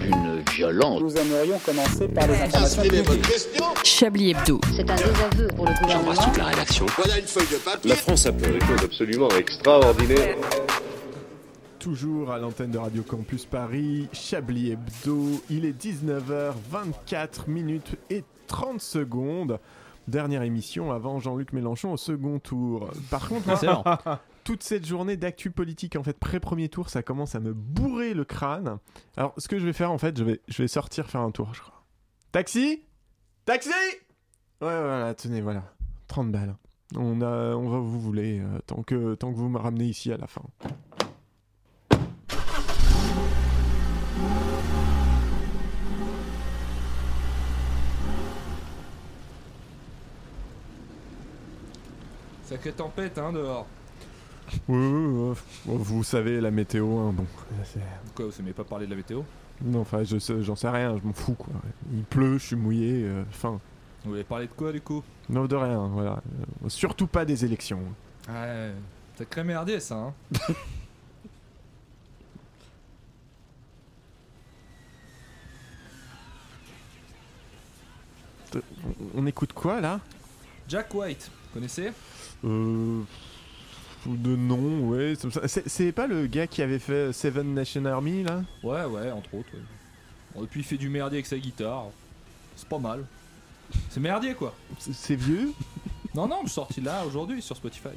[0.00, 1.00] Une violence.
[1.02, 2.82] Nous aimerions commencer par les informations
[3.82, 4.60] Chablis Hebdo.
[4.74, 6.32] C'est un désaveu pour le gouvernement.
[6.38, 6.86] la rédaction.
[6.96, 7.90] Voilà une feuille de papier.
[7.90, 10.36] La France a fait des choses absolument extraordinaires.
[11.78, 18.80] Toujours à l'antenne de Radio Campus Paris, Chablis Hebdo, il est 19h24 minutes et 30
[18.80, 19.58] secondes.
[20.08, 22.88] Dernière émission avant Jean-Luc Mélenchon au second tour.
[23.10, 23.50] Par contre.
[24.44, 28.24] toute cette journée d'actu politique, en fait, pré-premier tour, ça commence à me bourrer le
[28.24, 28.78] crâne.
[29.16, 30.24] Alors, ce que je vais faire, en fait, je
[30.62, 31.82] vais, sortir faire un tour, je crois.
[32.30, 32.82] Taxi
[33.46, 35.64] Taxi Ouais, voilà, tenez, voilà.
[36.08, 36.56] 30 balles.
[36.94, 40.12] On, a, on va vous voulez, euh, tant, que, tant que vous me ramenez ici
[40.12, 40.42] à la fin.
[52.42, 53.66] Sacrée tempête, hein, dehors.
[54.68, 55.34] Oui, oui, oui,
[55.66, 55.76] oui.
[55.78, 57.26] vous savez, la météo, hein, bon.
[57.64, 57.80] c'est-
[58.14, 59.22] Quoi, vous aimez pas parler de la météo?
[59.62, 61.52] Non, enfin, je sais- j'en sais rien, je m'en fous, quoi.
[61.92, 63.60] Il pleut, je suis mouillé, euh, fin.
[64.04, 65.02] Vous voulez parler de quoi, du coup?
[65.28, 66.22] Non, de rien, voilà.
[66.64, 67.80] Euh, surtout pas des élections.
[68.28, 68.72] Ouais,
[69.16, 70.14] sacré merdier, ça, hein?
[78.54, 78.54] On-
[79.16, 80.00] On écoute quoi, là?
[80.68, 81.90] Jack White, connaissez?
[82.44, 83.02] Euh...
[84.06, 85.14] De nom, ouais.
[85.66, 88.42] c'est- pas le gars qui avait fait Seven Nation Army là?
[88.62, 89.48] Ouais, ouais, entre autres.
[90.34, 90.42] ouais.
[90.44, 91.86] Et puis il fait du merdier avec sa guitare.
[92.56, 93.04] C'est pas mal.
[93.88, 94.54] C'est merdier quoi.
[94.78, 95.52] C'est- vieux?
[96.14, 97.88] Non, non, sorti là aujourd'hui sur Spotify.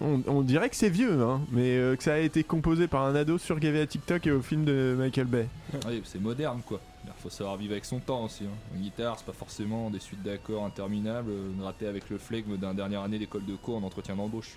[0.00, 3.02] on, on dirait que c'est vieux, hein, mais euh, que ça a été composé par
[3.02, 5.48] un ado surgavé à TikTok et au film de Michael Bay.
[5.86, 6.80] Oui, c'est moderne quoi.
[7.04, 8.44] Il faut savoir vivre avec son temps aussi.
[8.44, 8.56] Hein.
[8.74, 12.72] Une guitare, c'est pas forcément des suites d'accords interminables, euh, grattés avec le flegme d'un
[12.74, 14.56] dernière année d'école de co en entretien d'embauche.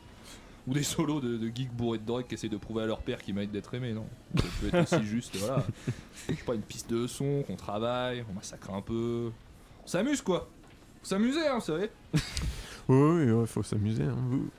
[0.67, 2.99] Ou des solos de, de geeks bourrés de drogue qui essayent de prouver à leur
[2.99, 5.63] père qu'ils méritent d'être aimés, non Ça peut être aussi juste, voilà.
[6.27, 9.31] Je sais pas, une piste de son, qu'on travaille, on massacre un peu.
[9.83, 10.49] On s'amuse quoi
[11.01, 11.89] Faut s'amuser, hein, vous savez
[12.87, 14.03] Oui, oui, faut s'amuser.
[14.03, 14.15] hein.
[14.29, 14.49] Vous...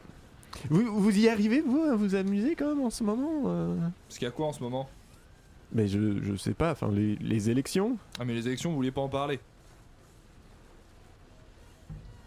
[0.71, 3.77] Vous, vous y arrivez, vous, à vous amuser quand même en ce moment euh?
[4.09, 4.88] Parce qu'il y a quoi en ce moment?
[5.73, 8.90] Mais je, je sais pas, enfin, les, les élections Ah, mais les élections, vous vouliez
[8.92, 9.38] pas en parler?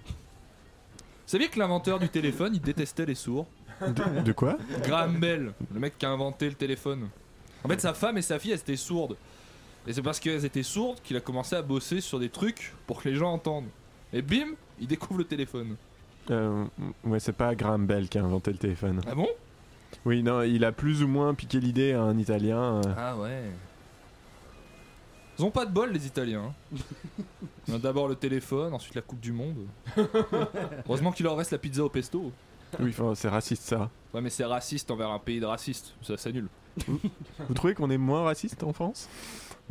[0.06, 3.48] Vous saviez que l'inventeur du téléphone, il détestait les sourds?
[3.88, 4.58] De, de quoi?
[4.84, 7.08] Graham Bell, le mec qui a inventé le téléphone.
[7.64, 9.16] En fait, sa femme et sa fille, elles étaient sourdes.
[9.88, 13.02] Et c'est parce qu'elles étaient sourdes qu'il a commencé à bosser sur des trucs pour
[13.02, 13.70] que les gens entendent.
[14.14, 14.48] Et bim,
[14.80, 15.76] il découvre le téléphone.
[16.32, 16.66] Euh,
[17.04, 19.02] Ouais, c'est pas Graham Bell qui a inventé le téléphone.
[19.08, 19.28] Ah bon?
[20.06, 22.76] Oui, non, il a plus ou moins piqué l'idée à un Italien.
[22.86, 22.94] euh.
[22.98, 23.44] Ah ouais.
[25.38, 26.52] Ils ont pas de bol, les Italiens.
[26.74, 26.78] hein.
[27.70, 29.66] On a d'abord le téléphone, ensuite la Coupe du Monde.
[30.88, 32.32] Heureusement qu'il leur reste la pizza au pesto.
[32.80, 33.90] Oui, enfin, c'est raciste ça.
[34.14, 35.94] Ouais, mais c'est raciste envers un pays de racistes.
[36.02, 36.48] Ça, nul.
[36.88, 39.10] Vous trouvez qu'on est moins raciste en France?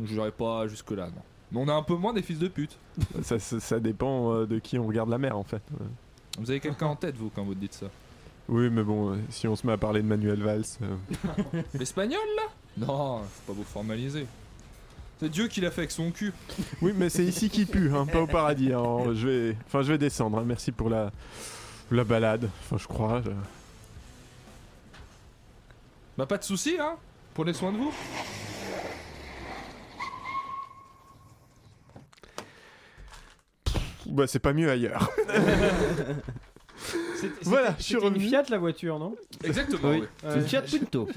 [0.03, 1.23] Je dirais pas jusque-là, non.
[1.51, 2.77] Mais on a un peu moins des fils de pute.
[3.23, 5.63] ça, ça, ça dépend euh, de qui on regarde la mer en fait.
[6.39, 7.87] Vous avez quelqu'un en tête, vous, quand vous dites ça?
[8.49, 10.63] Oui, mais bon, euh, si on se met à parler de Manuel Valls.
[10.83, 12.87] euh, L'espagnol, là?
[12.87, 14.27] Non, faut pas vous formaliser.
[15.21, 16.33] C'est Dieu qui l'a fait avec son cul.
[16.81, 18.73] Oui, mais c'est ici qui pue, hein, pas au paradis.
[18.73, 19.13] hein.
[19.15, 20.39] Je vais, enfin, je vais descendre.
[20.39, 20.45] hein.
[20.47, 21.11] Merci pour la,
[21.91, 22.49] la balade.
[22.65, 23.23] Enfin, je crois.
[23.25, 23.31] je-
[26.17, 26.97] Bah, pas de soucis, hein
[27.35, 27.93] Prenez soin de vous.
[34.07, 35.11] Bah, c'est pas mieux ailleurs.
[37.43, 38.29] Voilà, je suis c'était une revenu.
[38.29, 39.17] Fiat la voiture, non?
[39.43, 40.07] Exactement, Oui, oui.
[40.23, 41.09] c'est une Fiat Punto.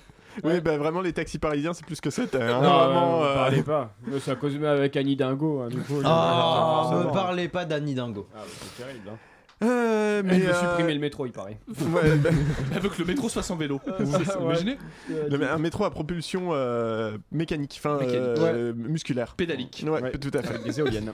[0.43, 2.41] Oui, bah vraiment, les taxis parisiens, c'est plus que c'était.
[2.41, 2.59] hein.
[2.61, 3.93] Non, Vraiment, euh, euh, parlez pas.
[4.27, 5.61] À cause de avec Annie Dingo.
[5.61, 7.09] hein, du coup, Ah, forcément.
[7.09, 8.27] me parlez pas d'Annie Dingo.
[8.33, 9.09] Ah, bah, c'est terrible.
[9.13, 9.17] Hein.
[9.63, 11.59] Euh, mais Elle veut euh, supprimer le métro, il paraît.
[11.67, 12.29] ouais, bah,
[12.75, 13.79] Elle veut que le métro fasse en vélo.
[13.85, 14.23] ça, Vous ouais.
[14.45, 14.77] imaginez
[15.09, 18.15] le- un métro à propulsion euh, mécanique, enfin Mécanique.
[18.17, 19.35] euh, musculaire.
[19.35, 19.83] Pédalique.
[19.85, 20.11] Ouais, Ouais.
[20.11, 20.49] tout à fait.
[20.55, 21.11] Avec des éoliennes.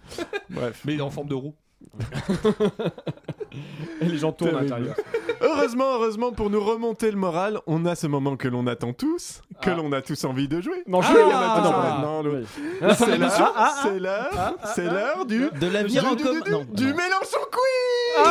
[0.50, 0.82] Bref.
[0.84, 1.54] Mais il est en forme de roue.
[4.00, 4.94] Et les gens tournent à l'intérieur.
[5.40, 9.42] Heureusement, heureusement, pour nous remonter le moral, on a ce moment que l'on attend tous,
[9.62, 9.74] que Ah.
[9.74, 10.82] l'on a tous envie de jouer.
[10.86, 11.98] Non, Ah, je y a ah, non, voilà.
[12.02, 12.44] Non, le-
[12.82, 16.24] Ah, C'est ah, l'heure, ah, ah, c'est l'heure, c'est l'heure du De l'avenir en du-
[16.24, 16.40] commun.
[16.44, 16.96] du- Non, du non.
[16.96, 18.24] Mélenchon Quiz.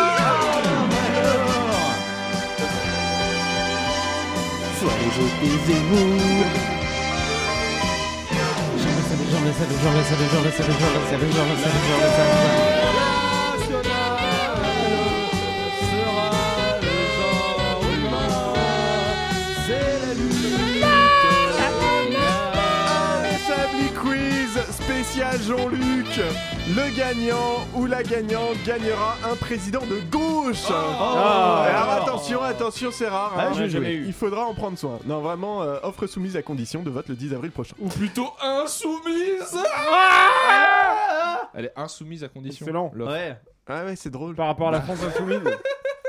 [25.08, 26.20] Spécial Jean-Luc.
[26.76, 30.66] Le gagnant ou la gagnante gagnera un président de gauche.
[30.70, 31.66] Ah.
[31.66, 33.34] Et alors attention, attention, c'est rare.
[33.38, 33.54] Ah, hein.
[33.56, 34.06] j'ai jamais eu.
[34.06, 35.00] Il faudra en prendre soin.
[35.06, 37.76] Non, vraiment, euh, offre soumise à condition de vote le 10 avril prochain.
[37.80, 39.58] Ou plutôt insoumise
[41.54, 42.66] Elle est insoumise à condition.
[42.66, 42.92] Excellent.
[42.94, 43.14] L'offre.
[43.14, 43.38] Ouais.
[43.68, 44.36] Ah ouais, c'est drôle.
[44.36, 45.40] Par rapport à la France Insoumise.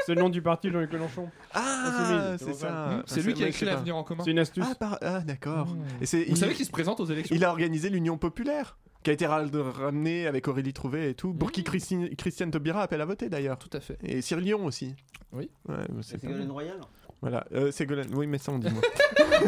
[0.06, 1.28] C'est le nom du parti de Jean-Luc Mélenchon.
[1.52, 2.68] Ah, Insoumise, c'est ça.
[2.68, 3.02] ça.
[3.06, 4.24] C'est lui qui a écrit l'avenir en commun.
[4.24, 4.64] C'est une astuce.
[4.66, 5.68] Ah, par- ah, d'accord.
[6.00, 8.78] Et c'est Vous il, savez qu'il se présente aux élections il a organisé l'Union populaire
[9.02, 12.82] qui a été ra- ramenée avec Aurélie Trouvé et tout, pour qui Christine, Christiane Taubira
[12.82, 13.58] appelle à voter d'ailleurs.
[13.58, 13.98] Tout à fait.
[14.02, 14.94] Et Cyril Dion aussi.
[15.32, 15.50] Oui.
[15.68, 16.50] Ouais, mais c'est mal.
[16.50, 16.80] Royal
[17.20, 18.08] Voilà, euh, Ségolène.
[18.14, 18.80] Oui, mais ça, on dit moi.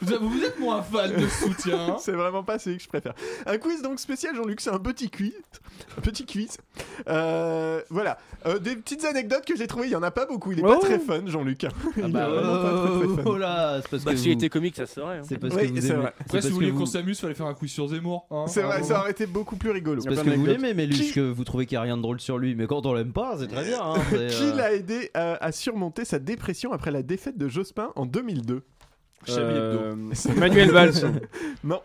[0.00, 1.78] Vous, vous êtes moins fan de soutien.
[1.90, 3.12] hein c'est vraiment pas celui que je préfère.
[3.46, 5.32] Un quiz donc spécial, Jean-Luc, c'est un petit quiz.
[5.98, 6.56] Un petit quiz.
[7.08, 8.18] Euh, voilà.
[8.46, 10.52] Euh, des petites anecdotes que j'ai trouvées, il y en a pas beaucoup.
[10.52, 10.80] Il est pas Oh.
[10.84, 11.66] très fun, Jean-Luc.
[11.96, 13.30] Il est bah, vraiment pas très, très fun.
[13.30, 15.18] oh là, c'est parce Bah, que s'il vous- était comique, ça se saurait.
[15.18, 15.22] hein.
[15.28, 16.06] c'est parce Oui, que vous aimez.
[16.20, 18.26] Après, si vous voulez vous- qu'on s'amuse, fallait faire un quiz sur Zemmour.
[18.30, 18.44] hein.
[18.48, 20.00] C'est vrai, Ah, ça aurait été beaucoup plus rigolo.
[20.00, 22.20] C'est parce que vous l'aimez, Méluche, que vous trouvez qu'il n'y a rien de drôle
[22.20, 22.54] sur lui.
[22.54, 23.80] Mais quand on l'aime pas, c'est très bien.
[23.82, 27.90] hein, Qui euh, l'a aidé à, à surmonter sa dépression après la défaite de Jospin
[27.94, 28.62] en 2002
[29.26, 29.78] Chablis Hebdo.
[29.78, 29.96] Euh,
[30.38, 30.92] Manuel Valls.
[31.62, 31.82] Non,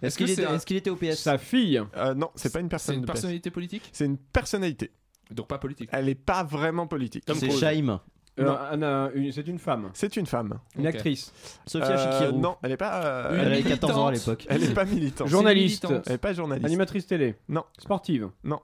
[0.00, 1.82] Est-ce qu'il que était, c'est un- est-ce qu'il était au PS Sa fille.
[1.98, 2.94] euh, non, c'est pas une C'est personne.
[2.96, 3.16] une de place.
[3.16, 3.90] personnalité politique?
[3.92, 4.90] C'est une personnalité.
[5.30, 5.90] Donc pas politique.
[5.92, 7.24] Elle est pas vraiment politique.
[7.34, 8.00] C'est Shaim.
[8.40, 8.56] Euh, Non.
[8.70, 9.90] Anna, une- c'est une femme.
[9.92, 10.58] C'est une femme.
[10.78, 10.94] Une Ok.
[10.94, 11.30] actrice.
[11.66, 12.40] Sophia Euh, Chikirou.
[12.40, 13.04] Non, elle est pas.
[13.04, 14.28] euh, Une Elle avait elle, 14 ans à militante.
[14.40, 14.46] l'époque.
[14.48, 15.28] elle est pas militante.
[15.28, 15.84] Journaliste.
[15.84, 16.04] militante.
[16.06, 16.64] Elle est pas journaliste.
[16.66, 17.34] Animatrice télé.
[17.50, 17.64] Non.
[17.78, 18.30] Sportive.
[18.44, 18.60] Non.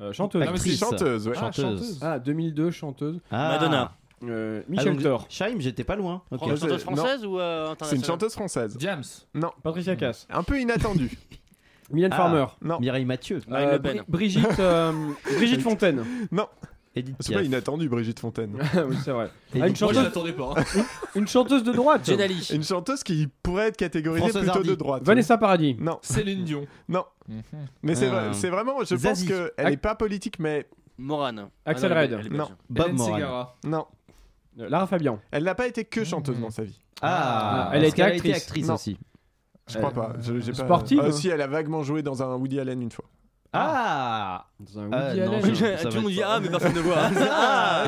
[0.00, 0.40] Euh, chanteuse.
[0.42, 0.78] Ah, mais c'est Actrice.
[0.80, 1.34] chanteuse, ouais.
[1.36, 1.98] Ah, Chanteuse.
[2.00, 3.20] Ah, 2002, chanteuse.
[3.30, 3.50] Ah.
[3.50, 3.92] Madonna.
[4.24, 5.26] Euh, Ah, Michel donc, Thor.
[5.28, 6.22] Shaim, j'étais pas loin.
[6.30, 6.38] Ok.
[6.38, 6.78] Fran- chanteuse Non.
[6.78, 8.76] française ou euh, C'est une internationale chanteuse française.
[8.78, 9.02] James.
[9.34, 9.50] Non.
[9.62, 10.26] Patricia Cass.
[10.30, 11.10] Un peu inattendue.
[11.90, 12.16] Mylène Ah.
[12.16, 12.46] Farmer.
[12.62, 12.78] Non.
[12.80, 13.40] Mireille Mathieu.
[13.48, 13.96] Marine Euh, Le Pen.
[13.98, 14.92] Bri- Brigitte, euh,
[15.36, 16.04] Brigitte Fontaine.
[16.30, 16.46] Non.
[16.94, 17.46] Edith C'est pas Piaf.
[17.48, 18.52] inattendu, Brigitte Fontaine.
[18.86, 19.30] oui, c'est vrai.
[19.30, 20.54] Ah, une Moi, je chanteuse, l'attendais pas.
[20.56, 20.82] hein.
[21.16, 22.04] une chanteuse de droite.
[22.04, 22.46] Jen Ali.
[22.52, 24.68] Une chanteuse qui pourrait être catégorisée Françoise plutôt Hardy.
[24.70, 25.02] de droite.
[25.02, 25.74] Vanessa Paradis.
[25.80, 26.66] Non, Céline Dion.
[26.90, 27.04] non.
[27.28, 27.42] Mhm.
[27.82, 29.26] Mais c'est Euh, vrai- c'est vraiment, je Zazie.
[29.26, 31.48] pense qu'elle est pas politique, mais Morane.
[31.64, 32.30] Axel Ah Red.
[32.30, 32.48] Non.
[32.68, 33.14] Bob Hélène Moran.
[33.14, 33.56] Ségara.
[33.64, 33.86] non.
[34.60, 35.18] Euh, Lara Fabian.
[35.30, 36.78] Elle n'a pas été que chanteuse dans sa vie.
[37.00, 38.36] Ah, Elle a été actrice.
[38.36, 38.74] actrice Non.
[38.74, 38.98] aussi.
[39.68, 40.12] Je crois Euh, pas.
[40.20, 42.90] Je- j'ai pas- sportive Ah, si, elle a vaguement joué dans un Woody Allen une
[42.90, 43.04] fois.
[43.54, 45.54] Ah Dans un Ah, Woody non, Allen.
[45.54, 46.96] je- ça Tout le monde dit pas- ah mais personne ne voit.
[47.30, 47.84] Ah,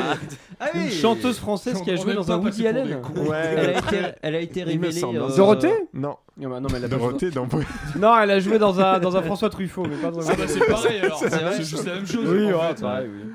[0.61, 2.87] Ah Une chanteuse française qui a On joué dans pas un Woody pour Allen.
[2.87, 3.31] des cons.
[3.31, 4.92] Ouais, Elle a été, elle a été il me révélée.
[5.00, 5.18] semble.
[5.18, 6.16] euh, Dorothée Non.
[6.42, 7.59] Ah bah non, mais elle a pas joué Dorothée dans dans-
[7.98, 10.37] Non, elle a joué dans un, dans un François Truffaut, mais pas dans un Ah
[10.37, 11.18] bah c'est pareil alors.
[11.18, 12.29] C'est juste la même chose.
[12.29, 12.81] Oui, en ouais, fait.
[12.83, 13.33] pareil, oui.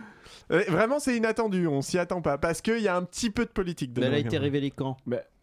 [0.52, 1.68] Euh, Vraiment, c'est inattendu.
[1.68, 2.38] On s'y attend pas.
[2.38, 4.08] Parce qu'il y a un petit peu de politique Mais dedans.
[4.08, 4.98] elle a été révélée quand?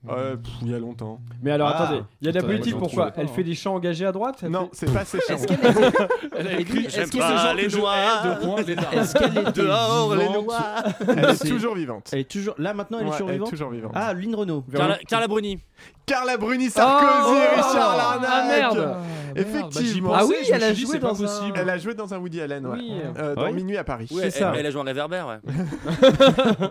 [0.08, 1.20] Euh, pff, il y a longtemps.
[1.42, 1.82] Mais alors Ah.
[1.84, 3.30] attendez, il y a de la politique, pourquoi pas, Elle hein.
[3.34, 5.34] fait des chants engagés à droite elle Non, fait- c'est pas ses chants.
[5.34, 5.96] Est-ce qu'elle est,
[6.38, 8.22] Elle a écrit J'aime est-ce que pas ce genre les de noirs.
[8.24, 10.84] Deux points, les est-ce qu'elle était Dehors, les noirs.
[11.08, 12.08] Elle est toujours vivante.
[12.12, 13.50] Elle est toujours là maintenant, elle est Ouais, toujours elle est vivante.
[13.50, 13.92] toujours vivante.
[13.94, 14.64] Ah, Lynn Renault.
[14.74, 15.58] Carla, Carla Bruni.
[16.06, 18.30] Carla Bruni Sarkozy, Oh Richard Larnac.
[18.32, 18.98] Ah merde Bah,
[19.34, 20.12] Effectivement.
[20.14, 21.52] Ah oui, elle a joué c'est pas dans un- possible.
[21.60, 22.78] Elle a joué dans un Woody Allen, ouais.
[22.78, 22.92] Oui.
[23.18, 23.52] Euh, dans Ouais.
[23.52, 24.06] Minuit à Paris.
[24.12, 24.52] Ouais, C'est ça.
[24.54, 25.38] Elle, elle a joué en réverbère, ouais.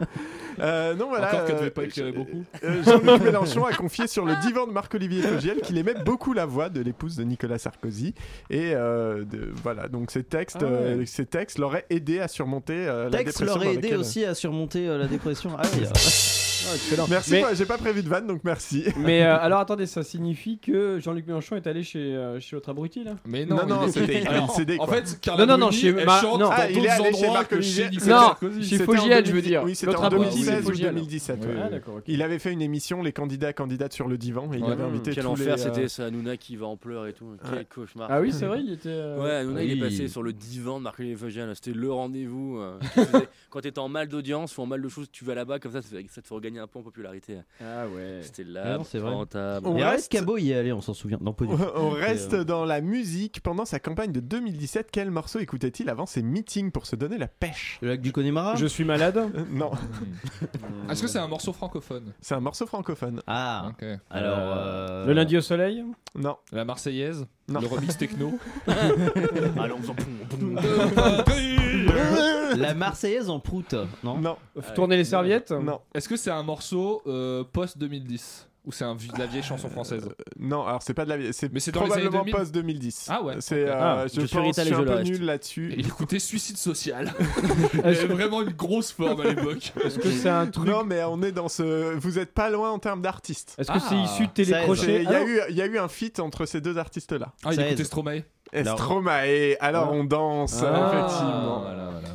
[0.59, 1.27] Euh, non, voilà.
[1.27, 2.43] Encore qu'elle euh, devait pas éclairer beaucoup.
[2.63, 6.45] euh, Jean-Luc Mélenchon a confié sur le divan de Marc-Olivier Fogiel qu'il aimait beaucoup la
[6.45, 8.13] voix de l'épouse de Nicolas Sarkozy.
[8.49, 10.71] Et euh, de- voilà, donc ces textes, Ah ouais.
[10.71, 13.45] euh, ces textes l'auraient aidé à surmonter euh, la dépression.
[13.45, 15.51] l'aurait dans aidé laquelle- aussi à surmonter euh, la dépression.
[15.57, 15.83] Ah oui.
[16.67, 17.05] Ah, excellent.
[17.09, 18.85] Merci, Mais, j'ai pas prévu de vanne, donc merci.
[18.97, 22.69] mais, euh, alors attendez, ça signifie que Jean-Luc Mélenchon est allé chez, euh, chez l'autre
[22.69, 23.15] abruti là?
[23.25, 24.23] Mais Non, non, non, c'était
[24.79, 24.95] En quoi.
[24.95, 26.49] fait, Carla Non, non, non, chez Ma- chante non.
[26.51, 27.85] Ah, il est allé chez Marc Olivier.
[28.07, 29.63] Non, chez C'était Fogiel, je veux 2010 dire.
[29.63, 30.93] Oui, c'était L'autre en abruti, c'est 2016 ou Fogiel.
[30.95, 31.39] 2017.
[31.45, 31.55] ouais.
[31.57, 31.91] Ah.
[32.07, 35.11] Il avait fait une émission, les candidats candidates sur le divan, et il avait invité
[35.13, 37.27] Quel tous enfer les, euh, c'était ça, Hanouna qui va en pleurs et tout.
[37.49, 38.07] Quel cauchemar.
[38.09, 38.89] Ah oui, c'est vrai, il était.
[38.89, 41.49] euh, Ouais, Hanouna il est passé sur le divan de Marc-Olivier Fogiel.
[41.53, 42.59] C'était le rendez-vous.
[43.49, 45.81] Quand t'étais en mal d'audience ou en mal de choses, tu vas là-bas, comme ça,
[45.81, 46.21] ça te fait- ça
[46.59, 47.37] un peu en popularité.
[47.61, 48.19] Ah ouais.
[48.21, 49.11] C'était Ah là, non, c'est vrai.
[49.11, 49.67] rentable.
[49.67, 51.17] On Et reste- reste Cabot y est allé, on s'en souvient.
[51.21, 51.61] Non, pas du tout.
[51.75, 53.41] On reste euh, dans la musique.
[53.41, 57.27] Pendant sa campagne de 2017, quel morceau écoutait-il avant ses meetings pour se donner la
[57.27, 57.79] pêche?
[57.81, 58.55] Le lac du Connemara?
[58.55, 59.17] Je suis malade.
[59.17, 59.71] Euh, Non,
[60.89, 62.13] Est-ce que c'est un morceau francophone?
[62.21, 63.21] C'est un morceau francophone.
[63.27, 63.85] Ah, Ok.
[64.09, 64.37] alors.
[64.37, 65.83] euh, Le lundi au soleil?
[66.15, 67.25] Non, La Marseillaise?
[67.47, 67.59] Non.
[67.59, 68.33] Le remix techno?
[69.59, 70.07] Allons, on s'en fout.
[72.57, 74.37] La Marseillaise en prout, non non,
[74.75, 75.51] Tourner les serviettes.
[75.51, 79.69] non, Est-ce que c'est un morceau euh, post-2010 Ou c'est un de la vieille chanson
[79.69, 80.65] française non.
[80.65, 81.31] Alors c'est pas de la vie.
[81.33, 82.33] C'est probablement 2000.
[82.33, 83.07] post 2010.
[83.09, 83.67] Ah ouais, C'est.
[83.69, 85.73] euh, Ah, je je suis pense, je suis un peu nul là-dessus.
[85.77, 87.13] il écoutait Suicide Social.
[87.73, 89.71] il avait vraiment une grosse forme à l'époque.
[89.83, 91.93] Est-ce que c'est un truc Non, mais on est dans ce.
[91.95, 93.55] Vous êtes pas loin en termes d'artistes.
[93.59, 95.65] Est-ce que c'est Ah, issu de Et télécrochet Il y, a eu- il y a
[95.67, 97.33] eu un feat entre ces deux artistes-là.
[97.45, 97.83] Ah, il écoutait.
[97.83, 98.23] Stromae.
[98.75, 99.55] Stromae.
[99.59, 99.93] Alors Ah.
[99.95, 100.91] on danse, Ah.
[100.93, 101.59] effectivement.
[101.61, 102.07] Voilà, voilà,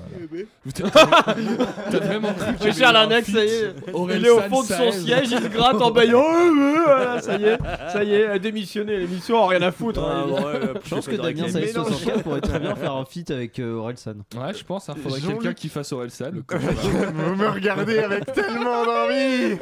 [1.90, 3.74] T'as vraiment cru avait un Larnac, ça y est.
[3.92, 6.22] Aurel Il est au fond de son siège, il se gratte en baillant.
[6.24, 7.58] Euh, euh, voilà, ça y est,
[7.92, 8.98] ça y est, a démissionné.
[8.98, 10.00] L'émission, rien à foutre.
[10.04, 10.24] Ah, hein.
[10.28, 11.86] bon, ouais, ouais, Je pense que Damien Saïs mélanges.
[11.88, 14.14] 64 pourrait très bien faire un feat avec euh, Orelsan.
[14.36, 14.90] Ouais, je pense.
[14.94, 16.42] Il faudrait Jean-Luc- quelqu'un qui fasse Aurel San.
[16.50, 19.58] Vous me regardez avec tellement d'envie.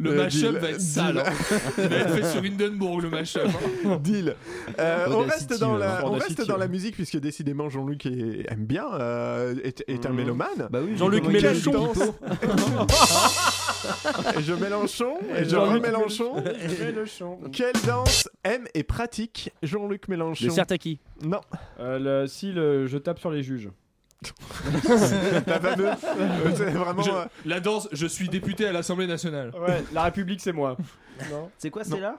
[0.00, 0.80] Le Euh, mashup va être deal.
[0.80, 1.18] sale.
[1.18, 1.32] hein.
[1.78, 3.40] Il va être fait sur Hindenburg, le mashup.
[3.84, 3.96] hein.
[4.02, 4.36] Deal.
[4.78, 6.60] Euh, on reste, dans la, on Audacity, reste dans ouais.
[6.60, 10.16] la musique puisque décidément Jean-Luc est- aime bien, euh, est, est un Mhm.
[10.16, 10.68] mélomane.
[10.70, 11.92] Bah oui, Jean-Luc Mélenchon.
[14.38, 16.42] Et je Mélenchon et je Jean-Luc remélenchon.
[16.80, 17.38] Mélenchon.
[17.52, 20.44] Quelle danse aime et pratique Jean-Luc Mélenchon?
[20.46, 21.00] Le Sertaki.
[21.22, 21.40] Non,
[21.80, 23.68] Euh, le- si le, je tape sur les juges.
[25.46, 25.88] La fameuse.
[26.04, 27.02] euh, c'est vraiment.
[27.02, 29.52] Je- euh, La danse, je suis député à l'Assemblée nationale.
[29.60, 30.76] Ouais, la République, c'est moi.
[31.30, 31.50] Non.
[31.58, 32.16] C'est quoi, c'est là?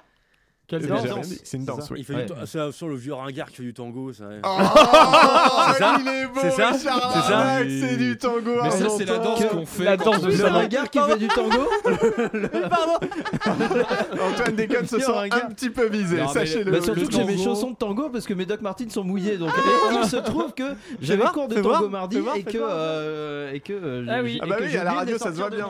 [0.69, 1.01] Quelle danse.
[1.43, 1.99] C'est une danse, ça oui.
[2.01, 2.25] Il fait Ouais.
[2.25, 4.25] du ta- c'est sur le vieux ringard qui fait du tango, ça.
[4.43, 4.47] Oh,
[5.73, 9.05] C'est ça il est beau, C'est ça C'est ça c'est du tango Mais ça, c'est
[9.05, 9.84] la danse qu'on fait.
[9.84, 11.67] La danse de regard qui fait du tango
[14.29, 15.45] Antoine Déconne se sent ringard.
[15.45, 16.71] un petit peu visé, sachez-le.
[16.71, 19.38] Bah surtout que j'ai mes chaussons de tango parce que mes Doc Martens sont mouillés
[19.38, 19.51] donc
[20.03, 20.63] il se trouve que
[21.01, 24.38] j'avais cours de tango mardi et que euh, et que euh, Ah oui.
[24.38, 25.67] et Ah bah que oui, j'ai à la radio, ça se voit bien.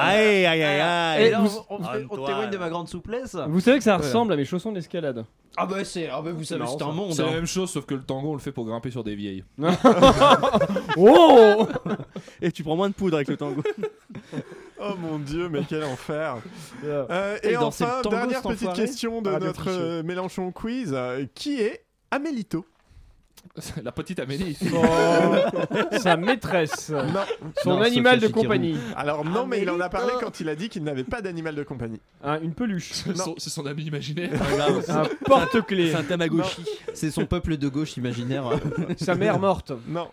[0.00, 1.24] Aïe, aïe, aïe, aïe.
[1.26, 1.78] Et là, vous- on,
[2.26, 3.36] témoigne de ma grande souplesse.
[3.48, 4.02] Vous savez que ça Ouais.
[4.12, 5.24] Ressemble à mes chaussons d'escalade.
[5.56, 7.12] Ah bah c'est ah bah vous savez c'est un monde.
[7.12, 7.32] C'est la hein.
[7.32, 9.44] même chose, sauf que le tango, on le fait pour grimper sur des vieilles.
[10.96, 11.66] Oh
[12.40, 13.62] Et tu prends moins de poudre avec le tango.
[14.84, 16.38] Oh mon dieu, mais quel enfer.
[16.82, 17.06] Yeah.
[17.08, 18.82] Euh, Et et enfin, dernière petite enfoiré.
[18.82, 20.90] question de notre euh, Mélenchon quiz.
[20.92, 22.66] Euh, qui est Amélito
[23.84, 24.54] La petite Amélie.
[24.54, 26.88] Son- Sa maîtresse.
[26.90, 27.20] Non.
[27.62, 28.42] Son Non, animal de Chikirou.
[28.44, 28.78] compagnie.
[28.96, 31.54] Alors non, mais il en a parlé quand il a dit qu'il n'avait pas d'animal
[31.54, 32.00] de compagnie.
[32.24, 32.92] Un- une peluche.
[32.92, 34.30] C'est son, c'est son ami imaginaire.
[34.88, 35.90] Un porte-clés.
[35.90, 36.64] C'est un Tamagotchi.
[36.94, 38.44] C'est son peuple de gauche imaginaire.
[38.96, 39.72] Sa mère morte.
[39.86, 40.08] Non.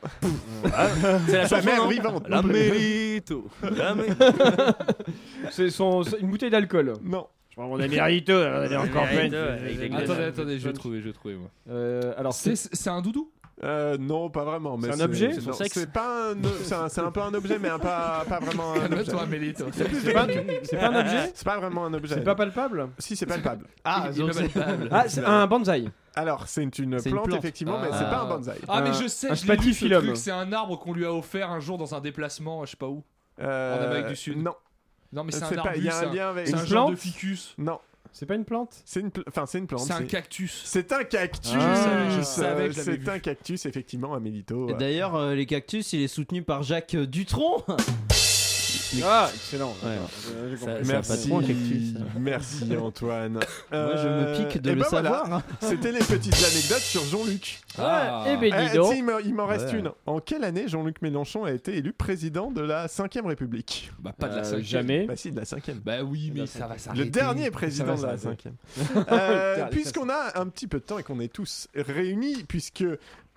[1.27, 2.27] C'est la Sa chanson, mère vivante.
[2.27, 3.47] La mérito.
[3.63, 4.73] La mé-
[5.51, 6.93] C'est son, une bouteille d'alcool.
[7.03, 7.27] Non.
[7.59, 10.03] Prends mon amérito, elle est encore glaces.
[10.09, 11.49] Attendez, attendez, je vais trouver, je vais trouver moi.
[11.69, 13.29] Euh, alors, C'est un doudou?
[13.61, 14.77] Euh, non, pas vraiment.
[14.77, 17.67] mais C'est un objet c'est- pas un, c'est un, c'est un peu un objet, mais
[17.67, 18.89] un pas, pas vraiment un objet.
[19.03, 19.53] Calme-toi, Amélie.
[19.53, 19.67] toi.
[19.73, 20.27] c'est pas,
[20.63, 22.15] c'est pas un objet C'est pas vraiment un objet.
[22.15, 23.65] C'est pas palpable Si, c'est palpable.
[23.83, 24.87] Ah, c'est- palpable.
[24.89, 25.89] Ah, c'est un bonsaï.
[26.15, 26.69] Alors, c'est une,
[27.01, 27.97] plante, effectivement, mais Ah.
[27.99, 28.59] c'est pas un bonsaï.
[28.69, 30.03] Ah, mais je sais, un je l'ai lu ce spatifilum.
[30.05, 30.15] truc.
[30.17, 32.87] C'est un arbre qu'on lui a offert un jour dans un déplacement, je sais pas
[32.87, 33.03] où.
[33.41, 34.37] Euh, En Amérique du Sud.
[34.41, 34.53] Non.
[35.11, 35.77] Non, mais c'est C'est un pas- arbuste.
[35.77, 37.53] il y a un c'est lien avec- C'est Une un genre de plante ficus.
[37.57, 37.79] Non.
[38.11, 39.81] C'est pas une plante C'est une, pl- enfin, c'est une plante.
[39.81, 40.61] C'est un cactus.
[40.65, 41.53] C'est un cactus.
[41.55, 42.07] Ah.
[42.17, 44.67] Je savais, je Euh, C'est un cactus, effectivement, Amélito.
[44.69, 44.77] Et euh.
[44.77, 47.63] D'ailleurs, euh, les cactus, il est soutenu par Jacques euh, Dutronc.
[49.03, 49.75] Ah, excellent.
[49.83, 49.97] Ouais.
[50.35, 51.93] Euh, Ça- Merci, cactus.
[52.19, 53.33] merci Antoine.
[53.71, 55.31] Moi, je me Euh, pique de eh le ben savoir.
[55.33, 55.43] hein.
[55.61, 57.61] C'était les petites anecdotes sur Jean-Luc.
[57.77, 58.25] Ah.
[58.27, 58.93] Eh ben, Eh, dis donc.
[58.93, 59.79] si, il m'en- reste Ouais.
[59.79, 59.91] une.
[60.05, 63.91] En quelle année Jean-Luc Mélenchon a été élu président de la 5ème République?
[63.99, 64.63] Bah, pas de la Euh, cinquième.
[64.65, 65.05] jamais.
[65.05, 65.79] Bah si, de la 5ème.
[65.85, 67.09] Bah oui, mais La ça va Le s'arrêter.
[67.09, 68.49] dernier président de la s'arrêter.
[68.49, 69.05] 5ème.
[69.11, 72.83] Euh, Puisqu'on a un petit peu de temps et qu'on est tous réunis, puisque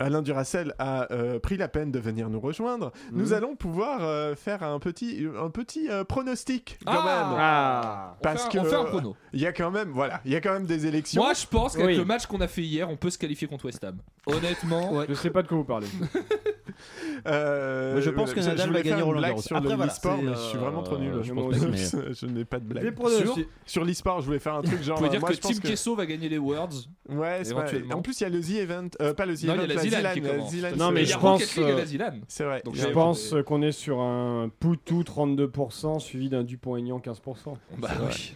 [0.02, 3.32] Alain Duracel a euh, pris la peine de venir nous rejoindre, nous Mhm.
[3.34, 7.04] allons pouvoir euh, faire un petit, un petit euh, pronostic quand Ah.
[7.04, 7.36] même.
[7.38, 8.14] Ah.
[8.18, 9.16] On Parce fait un- que on fait un prono.
[9.32, 11.22] il y a quand même, voilà, il y a quand même des élections.
[11.22, 11.96] Moi, je pense qu'avec Oui.
[11.96, 13.98] le match qu'on a fait hier, on peut se qualifier contre West Ham.
[14.26, 15.86] Honnêtement, Je sais pas de quoi vous parlez.
[17.26, 19.42] Euh, je pense que je- Nadal je va gagner Roland Garros.
[19.42, 21.12] sur Après, le voilà, e-sport, c'est, mais je suis vraiment trop nul.
[21.14, 22.94] euh, Je, je pense que je n'ai pas de blague.
[22.94, 23.48] pronostics.
[23.66, 24.96] Sur l'e-sport, je voulais faire un truc genre.
[24.96, 26.88] vous pouvez dire moi, que Tim Kesso va gagner les Worlds.
[27.08, 27.82] Ouais, c'est vrai.
[27.92, 28.88] En plus, il y a le The Event.
[29.00, 31.84] euh, pas le The Non, il y a Event, Non, mais je pense, euh.
[32.28, 32.62] C'est vrai.
[32.72, 37.56] Je pense qu'on est sur un Poutou 32% suivi d'un Dupont-Aignan 15%.
[37.78, 37.88] Bah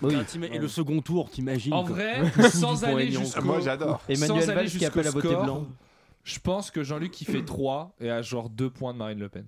[0.03, 0.16] oui.
[0.53, 2.16] Et le second tour, t'imagines En vrai,
[2.53, 3.43] sans Dupont aller jusqu'au.
[3.43, 4.01] Moi, j'adore.
[4.09, 5.66] Emmanuel Valls qui appelle à voter blanc.
[6.27, 9.29] Je pense que Jean-Luc il fait 3 et a genre 2 points de Marine Le
[9.29, 9.47] Pen.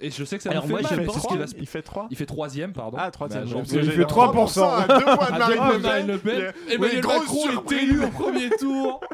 [0.00, 1.60] Et je sais que ça Alors nous fait moi, mal, je fait pense parce qu'il
[1.60, 2.96] Il fait 3 Il fait 3ème, pardon.
[2.98, 3.44] Ah, troisième.
[3.44, 5.72] Bah, genre, Parce que il fait 3%, à 2 points de à Marine deux points
[5.72, 6.40] Le de Marine Le Pen.
[6.40, 6.52] Pen.
[6.66, 7.82] Oui, Emmanuel grosse Macron est surprise.
[7.82, 9.00] élu au premier tour.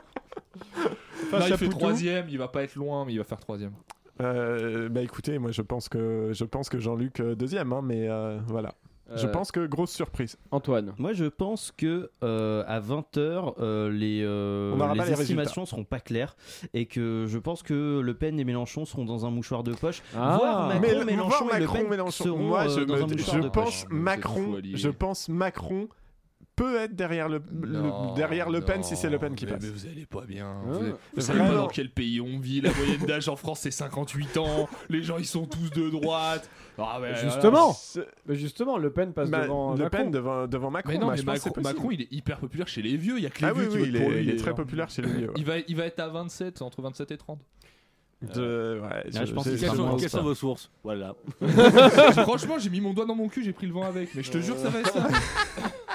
[1.31, 1.87] Face Là, il à fait Poutou.
[1.87, 3.73] 3ème, il va pas être loin, mais il va faire 3ème.
[4.23, 8.09] Euh, bah écoutez, moi je pense que je pense que Jean-Luc euh, deuxième, hein, mais
[8.09, 8.73] euh, voilà.
[9.15, 10.37] Je Euh, pense que grosse surprise.
[10.51, 10.93] Antoine.
[10.99, 13.55] Moi, je pense que euh, à 20h,
[13.91, 16.37] les, euh, On les pas les estimations seront pas claires
[16.75, 20.03] et que je pense que Le Pen et Mélenchon seront dans un mouchoir de poche.
[20.17, 20.37] Ah.
[20.39, 22.25] Voire Macron, Mais le- Mélenchon voir et Le Macron, Pen Mélenchon.
[22.25, 23.91] seront Moi, je, euh, dans me- un mouchoir je de pense poche.
[23.91, 24.57] Macron.
[24.75, 25.89] Je pense Macron
[26.57, 29.63] peut être derrière le, le- derrière LePen non, si c'est Le Pen qui mais- passe.
[29.63, 30.49] Mais vous allez pas bien.
[30.57, 30.63] Ah.
[30.67, 32.61] Vous, avez- vous savez pas dans quel pays on vit.
[32.63, 34.69] La moyenne d'âge en France c'est 58 ans.
[34.89, 36.49] Les gens ils sont tous de droite.
[36.79, 37.77] Ah, mais Justement.
[38.27, 39.99] Mais justement, Le Pen passe bah, devant Le Macron.
[39.99, 40.93] Pen devant, devant Macron.
[40.93, 41.61] Mais non, bah, mais que Macron.
[41.63, 43.19] Macron, il est hyper populaire chez les vieux.
[43.19, 44.23] Il y a que les Ah vieux oui, qui oui, il pour est, lui.
[44.25, 44.57] il est très genre.
[44.57, 45.27] populaire chez les vieux.
[45.29, 45.35] ouais.
[45.37, 47.41] Il va, il va être à 27, entre 27 et 30.
[48.35, 51.15] Je, ouais, je pense je- je- Quelles sont, vos sources Voilà.
[52.23, 54.15] Franchement, j'ai mis mon doigt dans mon cul, j'ai pris le vent avec.
[54.15, 55.07] Mais je te jure que ça va être ça.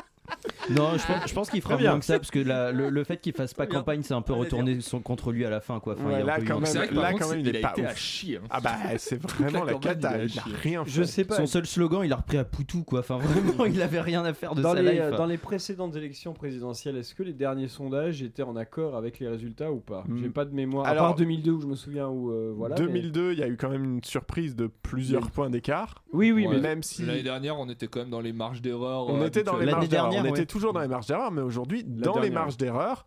[0.76, 1.92] Non, je pense, je pense qu'il fera bien.
[1.92, 4.22] moins que ça parce que la- le, le fait qu'il fasse pas campagne, c'est un
[4.22, 5.94] peu retourné son- contre lui à la fin, quoi.
[5.94, 6.96] Enfin, il y a Ouais, un là, peu eu quand un- même, C'est vrai que
[6.96, 7.98] là, par quand contre, même, il il est a pas été à ouf.
[7.98, 8.38] chier.
[8.38, 8.48] hein.
[8.50, 10.54] Ah bah c'est vraiment la campagne, cata, il a il a chié.
[10.62, 11.08] rien Je fait.
[11.08, 11.36] sais pas.
[11.38, 13.00] Son seul slogan, il a repris à Poutou, quoi.
[13.00, 15.02] Enfin, vraiment, il avait rien à faire de Dans sa les, life.
[15.04, 19.20] euh, dans les précédentes élections présidentielles, est-ce que les derniers sondages étaient en accord avec
[19.20, 20.04] les résultats ou pas?
[20.08, 20.20] Hmm.
[20.22, 20.86] J'ai pas de mémoire.
[20.88, 22.76] Alors- à part 2002 où je me souviens où euh, voilà.
[22.80, 25.30] mais- 2002, il y a eu quand même une surprise de plusieurs Oui.
[25.34, 26.04] points d'écart.
[26.14, 26.56] Oui, oui, Ouais.
[26.56, 29.08] mais Même si L'année dernière, on était quand même dans les marges d'erreur.
[29.10, 30.40] on euh, était dans les L'année marges d'erreur, dernière, on ouais.
[30.40, 33.06] était toujours dans les marges d'erreur, mais aujourd'hui, dans les marges d'erreur,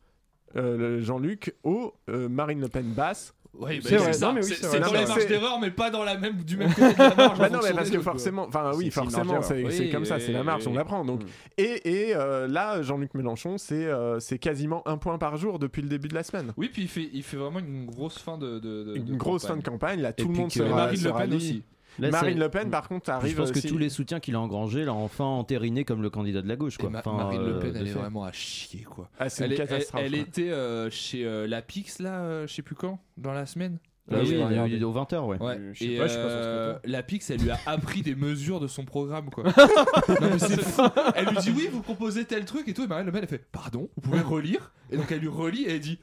[0.57, 3.35] euh, Jean-Luc au euh, Marine Le Pen basse.
[3.57, 4.33] Ouais, bah, C'est vrai, ça.
[4.35, 6.99] oui, C'est dans les marges d'erreur, mais pas dans la même, du même côté de
[6.99, 7.39] la marge.
[7.39, 10.41] Bah non, mais parce que forcément, enfin oui, forcément, c'est Oui, comme ça, c'est la
[10.41, 10.77] oui, marge, on oui.
[10.77, 11.05] l'apprend.
[11.05, 11.27] Donc, Mm.
[11.59, 15.83] et et euh, là, Jean-Luc Mélenchon, c'est euh, c'est quasiment un point par jour depuis
[15.83, 16.53] le début de la semaine.
[16.57, 18.59] Oui, puis il fait, il fait vraiment une grosse fin de.
[18.59, 19.57] de, de- Une de grosse campagne.
[19.57, 21.63] fin de campagne, là, tout le monde se Marine Le Pen aussi.
[21.99, 24.35] Là, Marine Le Pen, par contre, arrive je pense que aussi- tous les soutiens qu'il
[24.35, 26.91] a engrangés, l'a enfin entériné comme le candidat de la gauche, quoi.
[26.91, 29.09] Ma- Enfin, Marine Le euh, Pen, elle est vraiment à chier, quoi.
[29.19, 30.03] Ah, c'est Elle, une est- elle- catastrophe.
[30.05, 30.21] elle quoi.
[30.21, 33.79] était euh, chez euh, la Pix, là, euh, je sais plus quand, dans la semaine.
[34.11, 34.29] Ah Oui,
[34.67, 35.39] il est- aux 20h, ouais.
[35.41, 35.59] Ouais.
[35.73, 38.61] Je sais et pas, je pas euh, la Pix, elle lui a appris des mesures
[38.61, 39.45] de son programme, quoi.
[40.21, 40.83] Non, mais c'est fou.
[41.15, 42.83] Elle lui dit oui, vous proposez tel truc et tout.
[42.85, 44.73] Et Marine Le Pen, elle fait pardon, vous pouvez relire?
[44.91, 45.99] Et donc elle lui relit et elle dit.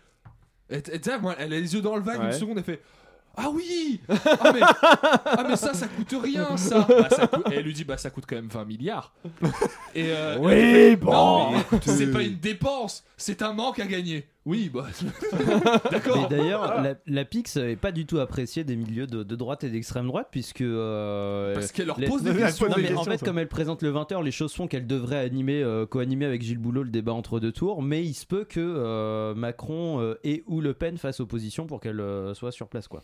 [0.71, 2.63] Et et tu sais, moi, elle a les yeux dans le vague une seconde, elle
[2.63, 2.81] fait.
[3.37, 4.59] Ah oui ah mais,
[5.25, 7.97] ah mais ça ça coûte rien ça, Bah, ça coûte- Et elle lui dit bah
[7.97, 9.13] ça coûte quand même 20 milliards
[9.95, 11.11] Et euh, Oui, elle fait, bon.
[11.11, 14.85] Non, mais c'est pas une dépense C'est un manque à gagner Oui, bah.
[15.33, 16.27] Mais D'accord.
[16.27, 19.69] d'ailleurs, la, la Pix est pas du tout appréciée des milieux de, de droite et
[19.69, 20.61] d'extrême droite, puisque.
[20.61, 22.67] euh, Parce qu'elle leur les- pose des Non, questions.
[22.75, 23.25] mais des en questions, fait, ça.
[23.25, 26.57] comme elle présente le 20h, les choses font qu'elle devrait animer, euh, co-animer avec Gilles
[26.57, 30.43] Boulot le débat entre deux tours, mais il se peut que euh, Macron euh, et
[30.47, 33.03] ou Le Pen fassent opposition pour qu'elle euh, soit sur place, quoi.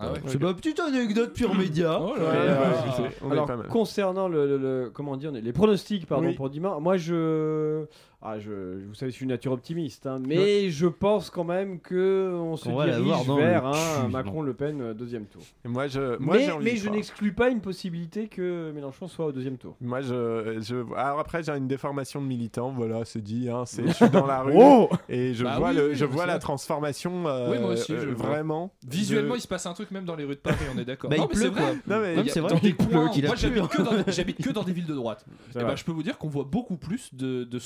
[0.00, 0.18] Ah ouais.
[0.26, 2.00] C'est ma petite anecdote pure média.
[2.00, 3.68] Oh là Ouais, ouais, est Alors, pas mal.
[3.68, 6.34] concernant le, le- le- comment dire, les pronostics pardon, Oui.
[6.34, 7.84] pour dimanche, moi je,
[8.24, 11.78] ah, je, vous savez, je suis une nature optimiste, hein, mais je pense quand même
[11.80, 15.42] que on se l'avoir dirige vers cul, Macron-Le Pen euh, deuxième tour.
[15.64, 19.08] Et Moi, je, moi, mais envie mais d'y je n'exclus pas une possibilité que Mélenchon
[19.08, 19.76] soit au deuxième tour.
[19.80, 20.76] Moi, je, je.
[20.96, 22.72] Alors après, j'ai une déformation de militant.
[22.72, 23.48] Voilà, c'est dit.
[23.50, 25.94] Hein, c'est, je suis dans la rue Oh et je Bah vois, oui, le, oui,
[25.94, 27.26] je vois la transformation.
[27.28, 28.72] euh, Oui, moi aussi, je euh, vraiment.
[28.88, 30.84] Visuellement, de- il se passe un truc même dans les rues de Paris, on est
[30.84, 31.10] d'accord.
[31.10, 31.74] Bah, non, il mais c'est vrai.
[31.86, 33.68] Non, mais Non, il y a- c'est vrai Dans des coins- Moi, j'habite hein.
[33.70, 35.26] que, dans- des villes de droite.
[35.50, 35.64] Et vrai.
[35.64, 37.58] bah, je peux vous dire qu'on voit beaucoup plus de, de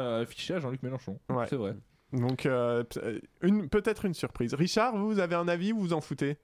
[0.00, 1.18] soutien affiché à Jean-Luc Mélenchon.
[1.28, 1.46] Ouais.
[1.48, 1.74] C'est vrai.
[2.12, 4.54] Donc, euh, euh, une, peut-être une surprise.
[4.54, 6.38] Richard, vous, avez un avis ou vous en foutez?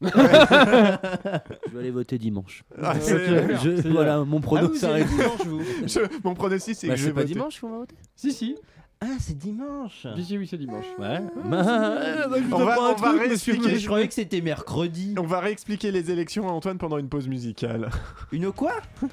[0.02, 0.08] Je
[1.72, 2.64] vais aller voter dimanche.
[2.82, 3.02] Ah, Ok.
[3.02, 4.24] c'est- Je- C'est voilà, bien.
[4.26, 5.06] mon Ah, prono vous y s'arrête.
[5.06, 7.32] allez dimanche, vous je- Mon pronostic, c'est Bah, que je c'est vais pas voter.
[7.32, 7.96] dimanche qu'on va voter?
[8.14, 8.56] Si, si.
[9.02, 10.06] Ah, c'est dimanche.
[10.16, 10.84] Si, si, oui, c'est dimanche.
[10.98, 11.20] Ouais.
[11.42, 11.48] On
[12.64, 13.78] va, on va réexpliquer.
[13.78, 15.14] Je croyais que c'était mercredi.
[15.18, 17.88] On va réexpliquer les élections à Antoine pendant une pause musicale.
[18.32, 18.72] Une quoi?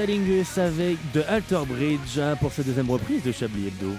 [0.00, 3.92] Metalingus avec de Alter Bridge hein, pour cette deuxième reprise de Chablis Hebdo.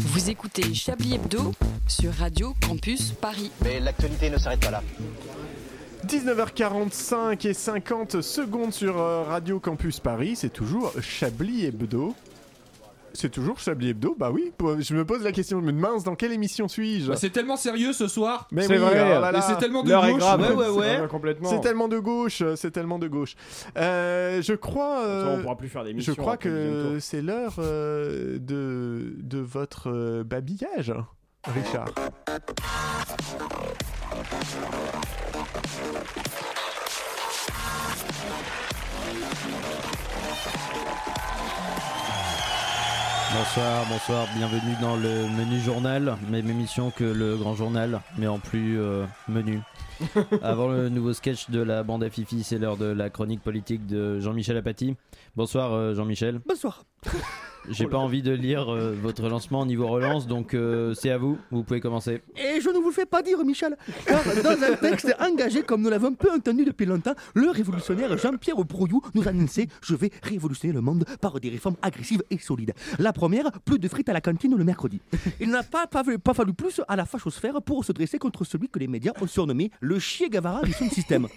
[0.00, 1.52] Vous écoutez Chablis Hebdo
[1.86, 3.52] sur Radio Campus Paris.
[3.62, 4.82] Mais l'actualité ne s'arrête pas là.
[6.08, 12.16] 19h45 et 50 secondes sur euh, Radio Campus Paris, c'est toujours Chablis Hebdo.
[13.12, 14.14] C'est toujours Chablis Hebdo?
[14.18, 17.08] Bah oui, je me pose la question, mais mince, dans quelle émission suis-je?
[17.08, 18.46] Bah, c'est tellement sérieux ce soir.
[18.52, 19.40] Mais C'est oui, vrai, oh là Et là.
[19.42, 20.18] c'est tellement de gauche.
[20.18, 20.40] grave.
[20.40, 21.34] Ouais, ouais, C'est ouais.
[21.44, 23.34] C'est tellement de gauche, c'est tellement de gauche.
[23.76, 26.12] Euh, je crois, euh, on pourra plus faire d'émission.
[26.14, 30.92] je crois que c'est l'heure euh, de, de votre euh, babillage,
[31.46, 31.86] Richard.
[43.32, 48.40] Bonsoir, bonsoir, bienvenue dans le menu journal, même émission que le grand journal, mais en
[48.40, 49.60] plus euh, menu.
[50.42, 53.86] Avant le nouveau sketch de la bande à Fifi, c'est l'heure de la chronique politique
[53.86, 54.96] de Jean-Michel Apathy.
[55.36, 56.40] Bonsoir euh, Jean-Michel.
[56.44, 56.82] Bonsoir.
[57.70, 61.38] J'ai pas envie de lire euh, votre lancement niveau relance, donc euh, c'est à vous,
[61.50, 62.20] vous pouvez commencer.
[62.36, 65.82] Et je ne vous le fais pas dire, Michel, car dans un texte engagé, comme
[65.82, 70.74] nous l'avons peu entendu depuis longtemps, le révolutionnaire Jean-Pierre Brouillou nous annonçait Je vais révolutionner
[70.74, 72.74] le monde par des réformes agressives et solides.
[72.98, 75.00] La première, plus de frites à la cantine le mercredi.
[75.40, 76.02] Il n'a pas, pas,
[76.34, 79.70] fallu plus à la fachosphère pour se dresser contre celui que les médias ont surnommé
[79.80, 81.28] le chier gavara du son système.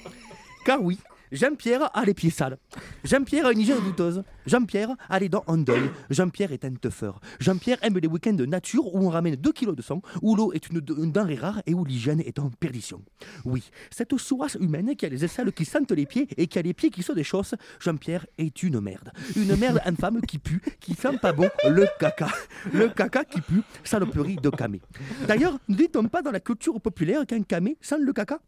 [0.65, 0.97] Car oui,
[1.33, 2.59] Jean-Pierre a les pieds sales.
[3.03, 4.23] Jean-Pierre a une hygiène douteuse.
[4.45, 5.89] Jean-Pierre a les dents en deuil.
[6.11, 7.19] Jean-Pierre est un teufeur.
[7.39, 10.53] Jean-Pierre aime les week-ends de nature où on ramène 2 kilos de sang, où l'eau
[10.53, 13.01] est une, denrée rare et où l'hygiène est en perdition.
[13.45, 16.61] Oui, cette sourasse humaine qui a les aisselles qui sentent les pieds et qui a
[16.61, 19.11] les pieds qui se déchaussent, Jean-Pierre est une merde.
[19.35, 22.27] Une merde infâme qui pue, qui sent pas bon le caca.
[22.71, 24.81] Le caca qui pue, saloperie de camé.
[25.27, 28.39] D'ailleurs, ne dit-on pas dans la culture populaire qu'un camé sent le caca?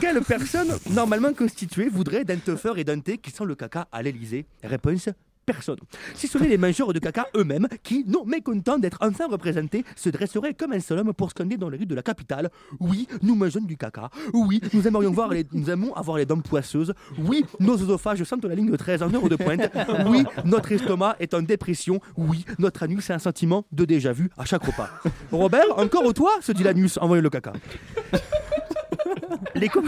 [0.00, 2.38] Quelle personne normalement constituée voudrait d'un
[2.76, 5.08] et d'un thé qui sent le caca à l'Elysée Réponse
[5.44, 5.78] personne.
[6.14, 10.08] Si ce n'est les mangeurs de caca eux-mêmes qui, non mécontents d'être enfin représentés, se
[10.08, 12.50] dresseraient comme un seul homme pour scander dans les rues de la capitale
[12.80, 14.10] Oui, nous mangeons du caca.
[14.32, 15.46] Oui, nous aimerions voir les,
[15.94, 16.94] avoir les dents poisseuses.
[17.18, 19.70] Oui, nos œsophages sentent la ligne 13 en heure de pointe.
[20.06, 22.00] Oui, notre estomac est en dépression.
[22.16, 24.90] Oui, notre anus a un sentiment de déjà-vu à chaque repas.
[25.30, 27.52] Robert, encore toi se dit l'anus en le caca.
[29.54, 29.84] Les, cop-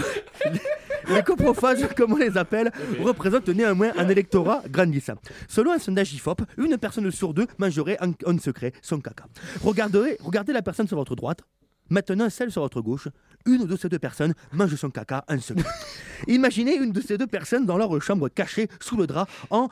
[1.09, 5.15] les coprophages, comme on les appelle, représentent néanmoins un électorat grandissant.
[5.49, 9.25] Selon un sondage IFOP, une personne sur deux mangerait en, en secret son caca.
[9.63, 11.41] Regardez, regardez la personne sur votre droite.
[11.89, 13.07] Maintenant, celle sur votre gauche,
[13.47, 15.65] une de ces deux personnes mange son caca en secret.
[16.27, 19.69] Imaginez une de ces deux personnes dans leur chambre cachée sous le drap en,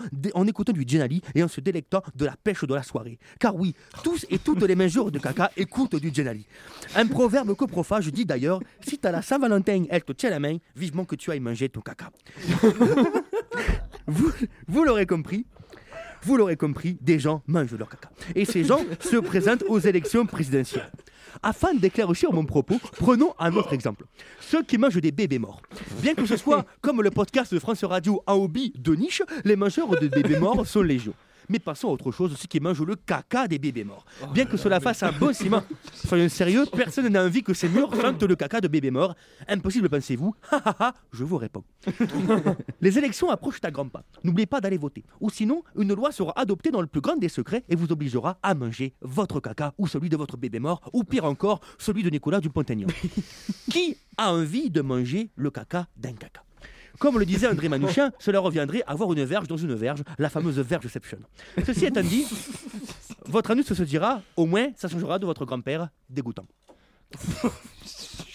[0.47, 3.18] écoutant du Genali et en se délectant de la pêche de la soirée.
[3.39, 6.47] Car oui, tous et toutes les mangeurs de caca écoutent du Genali.
[6.95, 11.05] Un proverbe coprophage dit d'ailleurs si t'as la Saint-Valentin, elle te tient la main, vivement
[11.05, 12.11] que tu ailles manger ton caca.
[14.07, 14.33] vous
[14.68, 15.47] vous l'aurez compris,
[16.22, 18.11] vous l'aurez compris, des gens mangent leur caca.
[18.35, 20.91] Et ces gens se présentent aux élections présidentielles.
[21.43, 24.05] Afin d'éclaircir mon propos, prenons un autre exemple.
[24.41, 25.61] Ceux qui mangent des bébés morts.
[26.03, 29.57] Bien que ce soit comme le podcast de France Radio un hobby de niche, les
[29.57, 31.14] mangeurs de bébés morts sont légion.
[31.49, 34.05] Mais passons à autre chose, ceux qui mangent le caca des bébés morts.
[34.32, 35.62] Bien que cela fasse un bon ciment.
[35.92, 39.14] Soyons sérieux, personne n'a envie que ces murs sentent le caca de bébés morts.
[39.49, 41.64] Impossible, pensez-vous Ha ha ha, je vous réponds.
[42.80, 44.05] Les élections approchent à grands pas.
[44.22, 45.05] N'oubliez pas d'aller voter.
[45.20, 48.38] Ou sinon, une loi sera adoptée dans le plus grand des secrets et vous obligera
[48.42, 52.11] à manger votre caca ou celui de votre bébé mort, ou pire encore, celui de
[52.11, 52.88] Nicolas Dupont-Aignan.
[53.70, 56.42] Qui a envie de manger le caca d'un caca?
[56.99, 60.28] Comme le disait André Manouchian, cela reviendrait à avoir une verge dans une verge, la
[60.28, 61.18] fameuse vergeception.
[61.64, 62.26] Ceci étant dit,
[63.26, 66.47] votre anus se dira, au moins, ça changera de votre grand-père dégoûtant.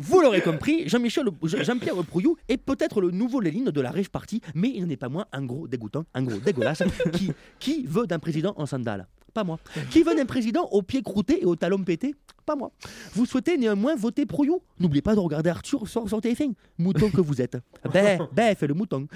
[0.00, 4.40] Vous l'aurez compris, Jean-Michel, Jean-Pierre Prouillou est peut-être le nouveau Léline de la Rêve Party,
[4.54, 6.82] mais il n'est pas moins un gros dégoûtant, un gros dégueulasse.
[7.12, 9.58] qui, qui veut d'un président en sandales Pas moi.
[9.90, 12.14] Qui veut d'un président aux pieds croûtés et aux talons pétés
[12.46, 12.72] Pas moi.
[13.12, 16.54] Vous souhaitez néanmoins voter Prouillou N'oubliez pas de regarder Arthur sur, sur TF1.
[16.78, 17.58] Mouton que vous êtes.
[17.92, 19.06] Ben, ben, fais le mouton.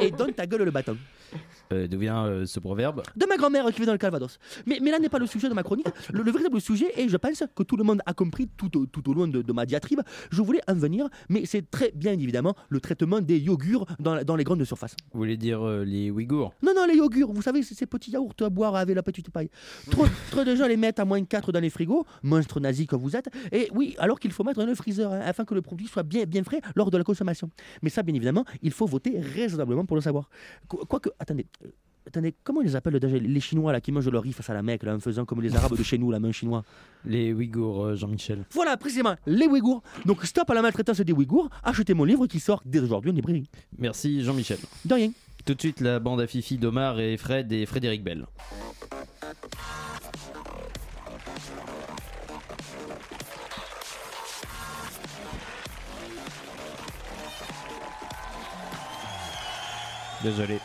[0.00, 0.96] Et donne ta gueule le bâton.
[1.72, 4.38] Euh, D'où vient euh, ce proverbe De ma grand-mère qui vit dans le Calvados.
[4.66, 5.86] Mais, mais là n'est pas le sujet de ma chronique.
[6.12, 8.86] Le, le véritable sujet, et je pense que tout le monde a compris tout au,
[8.86, 10.00] tout au long de, de ma diatribe,
[10.30, 14.36] je voulais en venir, mais c'est très bien évidemment le traitement des yogures dans, dans
[14.36, 14.96] les grandes surfaces.
[15.12, 16.52] Vous voulez dire euh, les Ouïghours?
[16.62, 19.50] Non, non, les yogures, vous savez, ces petits yaourts à boire avec la petite paille.
[19.90, 22.96] Trop, trop de gens les mettent à moins 4 dans les frigos, monstre nazi que
[22.96, 25.62] vous êtes, et oui, alors qu'il faut mettre dans le freezer, hein, afin que le
[25.62, 27.50] produit soit bien, bien frais lors de la consommation.
[27.82, 30.28] Mais ça, bien évidemment, il faut voter raisonnablement pour le savoir.
[30.68, 31.46] Qu- Quoique, attendez,
[32.08, 34.54] Attendez, comment ils les appellent déjà les Chinois là qui mangent leur riz face à
[34.54, 36.64] la Mecque là, en faisant comme les Arabes de chez nous, la main chinois
[37.04, 38.46] Les Ouïghours, euh, Jean-Michel.
[38.52, 39.82] Voilà, précisément, les Ouïghours.
[40.06, 43.14] Donc stop à la maltraitance des Ouïghours, achetez mon livre qui sort dès aujourd'hui en
[43.14, 43.50] librairie.
[43.76, 44.58] Merci Jean-Michel.
[44.86, 45.12] De rien.
[45.44, 48.24] Tout de suite, la bande à Fifi d'Omar et Fred et Frédéric Bell.
[60.22, 60.58] Désolé.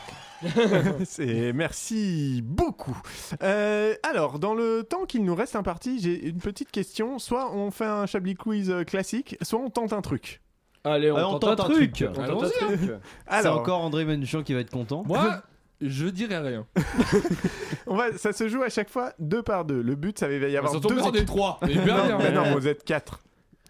[1.05, 2.97] C'est merci beaucoup.
[3.41, 7.19] Euh, alors, dans le temps qu'il nous reste imparti, j'ai une petite question.
[7.19, 10.41] Soit on fait un Chablis quiz euh, classique, soit on tente un truc.
[10.83, 11.93] Allez, on, on tente, tente un truc.
[11.93, 12.09] truc.
[12.09, 12.79] On tente un Allons-y, truc.
[13.27, 15.03] C'est Alors, encore André Manouchian qui va être content.
[15.05, 15.41] Moi,
[15.81, 16.65] je dirais rien.
[17.87, 19.81] on va, ça se joue à chaque fois deux par deux.
[19.81, 21.25] Le but, ça va y avoir tombe deux bien, on est équipes.
[21.27, 21.59] trois.
[21.61, 22.17] Mais bien, Non, bien.
[22.17, 23.21] mais non, vous êtes quatre.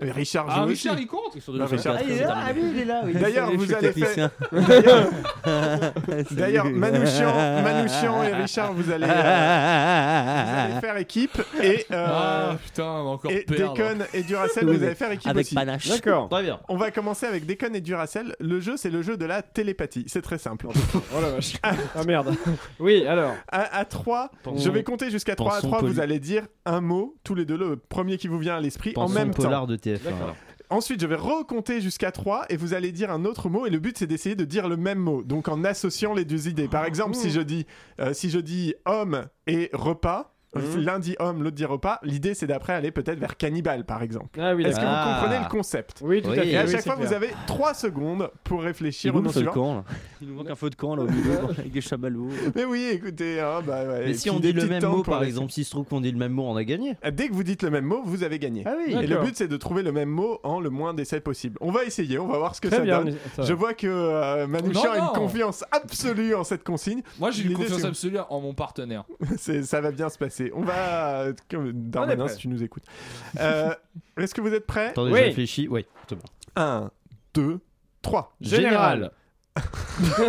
[0.06, 0.90] Et Richard joue Ah, aussi.
[0.90, 3.02] Richard, il compte Non, Richard, Ah, il est là, ah oui, il est là.
[3.06, 3.14] oui.
[3.14, 4.30] D'ailleurs, vous allez technicien.
[4.52, 4.52] faire.
[5.46, 6.26] Salut.
[6.32, 12.56] D'ailleurs, Manouchian, Manouchian et Richard, vous allez, euh, vous allez faire équipe et, euh, Ah,
[12.64, 14.04] putain, on va encore et perdre.
[14.14, 15.56] Et Duracell, vous allez faire équipe Avec aussi.
[15.56, 15.88] panache.
[15.88, 16.30] D'accord.
[16.30, 16.60] Très bien.
[16.70, 18.36] On va commencer avec Déconne et Duracell.
[18.40, 20.06] Le jeu, c'est le jeu de la télépathie.
[20.08, 20.68] C'est très simple.
[20.96, 21.54] Oh la vache.
[21.64, 22.34] Ah merde.
[22.80, 23.34] Oui, alors.
[23.52, 25.54] À, à 3, Pensons- je vais compter jusqu'à 3.
[25.54, 28.40] À pensons 3, vous allez dire un mot, tous les deux, le premier qui vous
[28.40, 29.44] vient à l'esprit, en Pensons même temps.
[29.44, 30.04] polar de TF1.
[30.04, 30.36] D'accord.
[30.70, 33.68] Ensuite, je vais recompter jusqu'à 3 et vous allez dire un autre mot.
[33.68, 35.22] Et le but, c'est d'essayer de dire le même mot.
[35.22, 36.68] Donc, en associant les deux idées.
[36.68, 37.68] Par exemple, si je dis,
[38.00, 40.82] euh, si je dis homme et repas, Mhm.
[40.84, 44.40] l'un dit homme, l'autre dit repas, l'idée, c'est d'après aller peut-être vers cannibale, par exemple.
[44.40, 45.20] Ah oui, Est-ce que vous Ah.
[45.22, 46.48] comprenez le concept Oui, tout à fait.
[46.48, 49.30] Et à oui, chaque fois, vous avez 3 secondes pour Il réfléchir est au nom
[49.32, 49.52] suivant.
[49.52, 49.86] camp
[50.22, 52.30] Il nous manque un feu de camp là au milieu avec des chamallows.
[52.56, 55.24] Mais oui, écoutez, hein, bah ouais, Mais et si on dit le même mot, par
[55.24, 56.96] exemple, s'il se trouve qu'on dit le même mot, on a gagné.
[57.12, 58.64] Dès que vous dites le même mot, vous avez gagné.
[58.66, 58.94] Ah oui.
[59.02, 61.58] Et le but, c'est de trouver le même mot en le moins d'essais possible.
[61.62, 63.04] On va essayer, on va voir ce que Très ça bien.
[63.04, 63.16] donne.
[63.40, 67.02] Je vois que euh, Manouchian a une confiance absolue en cette consigne.
[67.20, 69.04] Moi, j'ai une confiance absolue en mon partenaire.
[69.38, 70.43] C'est- ça va bien se passer.
[70.54, 71.22] On va.
[71.22, 72.84] euh, comme- Darmanin, si tu nous écoutes.
[73.40, 73.74] Euh,
[74.18, 74.88] Est-ce que vous êtes prêts?
[74.88, 75.20] Attendez, Oui.
[75.20, 75.68] je réfléchis.
[75.70, 76.24] Oui, c'est bon.
[76.56, 76.90] 1,
[77.34, 77.60] 2,
[78.02, 78.34] 3.
[78.42, 79.12] Général.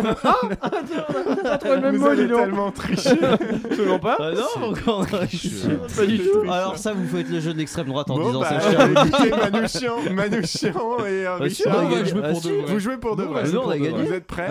[0.05, 3.09] Pas trop le même Vous mot, avez tellement triché.
[3.23, 4.17] Absolument pas.
[4.19, 6.41] Ah non, encore Pas du tout.
[6.51, 8.51] Alors ça, vous faites le jeu de l'extrême droite en Bon, disant bah,
[9.05, 11.75] écoutez, Manouchian, Manouchian et euh, Ah, Richard.
[11.75, 12.05] on on va gagné.
[12.09, 12.47] jouer Ah, pour si.
[12.49, 12.61] deux.
[12.67, 13.41] Vous jouez pour de Nous, on vrai.
[13.41, 14.03] va jouer Nous, on a gagné.
[14.03, 14.49] Vous êtes prêts?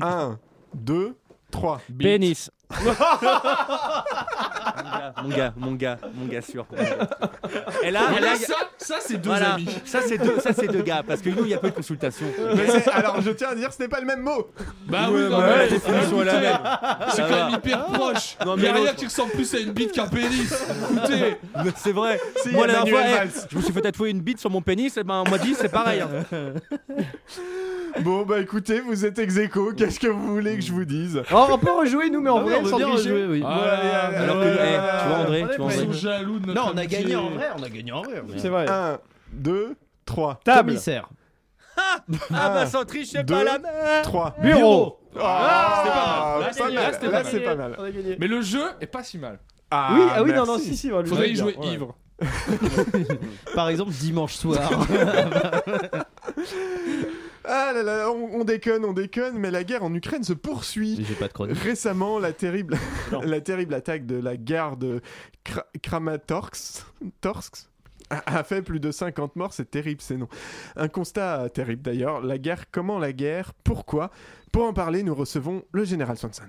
[0.00, 0.38] 1,
[0.74, 1.14] 2,
[1.52, 1.80] 3.
[1.96, 2.50] Pénis.
[5.22, 6.66] Mon gars, mon gars, mon gars sûr.
[7.82, 9.68] Et là, et là, ça, ça c'est deux voilà, amis.
[9.84, 11.74] ça c'est deux, ça c'est deux gars parce que nous il y a peu de
[11.74, 12.26] consultation.
[12.56, 14.48] Mais alors, je tiens à dire, ce n'est pas le même mot.
[14.86, 16.58] Bah oui, non, mais la définition est la même.
[17.10, 18.36] C'est quand même hyper proche.
[18.44, 20.52] Non, Il mais y a rien qui ressemble plus à une bite qu'un pénis.
[20.92, 21.36] Écoutez,
[21.76, 22.20] C'est vrai.
[22.42, 24.20] Si, Moi il y la a dernière fois, eh, je me suis fait tatouer une
[24.20, 26.00] bite sur mon pénis, et ben on m'a dit c'est pareil.
[26.00, 26.08] hein.
[28.00, 29.36] Bon, bah écoutez, vous êtes ex
[29.76, 31.22] Qu'est-ce que vous voulez que je vous dise?
[31.32, 33.42] Oh, on peut rejouer nous, mais en Ah vrai, on sans bien rejouer, oui.
[33.44, 33.64] Ah, Ouais,
[34.34, 35.74] ouais, eh, tu vois André, tu vois ouais.
[35.74, 35.86] ils André.
[35.86, 36.98] sont jaloux de notre Non, on a amitié.
[37.02, 38.22] gagné en vrai, on a gagné en vrai.
[38.36, 38.66] C'est vrai.
[38.68, 38.98] 1,
[39.32, 40.40] 2, 3.
[40.44, 40.68] Table.
[40.70, 41.08] Commissaire.
[42.32, 43.68] Ah bah sans tricher deux, pas la main.
[44.02, 44.36] 3.
[44.40, 44.98] Bureau.
[45.20, 46.40] Ah, c'était pas mal.
[46.40, 46.74] Là, c'est pas c'était- mal.
[46.84, 47.76] là, c'était c'est pas mal.
[47.78, 48.16] On a gagné.
[48.18, 49.38] Mais le jeu est pas si mal.
[49.70, 50.50] Ah, Oui, ah oui, non, merci.
[50.52, 50.92] non, si, si.
[50.92, 51.74] on le Faudrait y jouer bien, ouais.
[51.74, 51.94] ivre.
[53.54, 54.58] Par exemple, dimanche soir.
[57.48, 61.04] Ah là là, on, on déconne, on déconne, mais la guerre en Ukraine se poursuit.
[61.06, 61.58] J'ai pas de chronique.
[61.58, 62.76] Récemment, la terrible,
[63.12, 63.20] Non.
[63.24, 65.00] la terrible attaque de la gare de
[65.44, 66.84] Kra- Kramatorsk
[67.20, 67.54] Torsk,
[68.10, 70.28] a fait plus de 50 morts, c'est terrible ces noms.
[70.76, 72.20] Un constat terrible d'ailleurs.
[72.20, 74.10] La guerre, comment la guerre Pourquoi?
[74.52, 76.44] Pour en parler, nous recevons le général Swanson.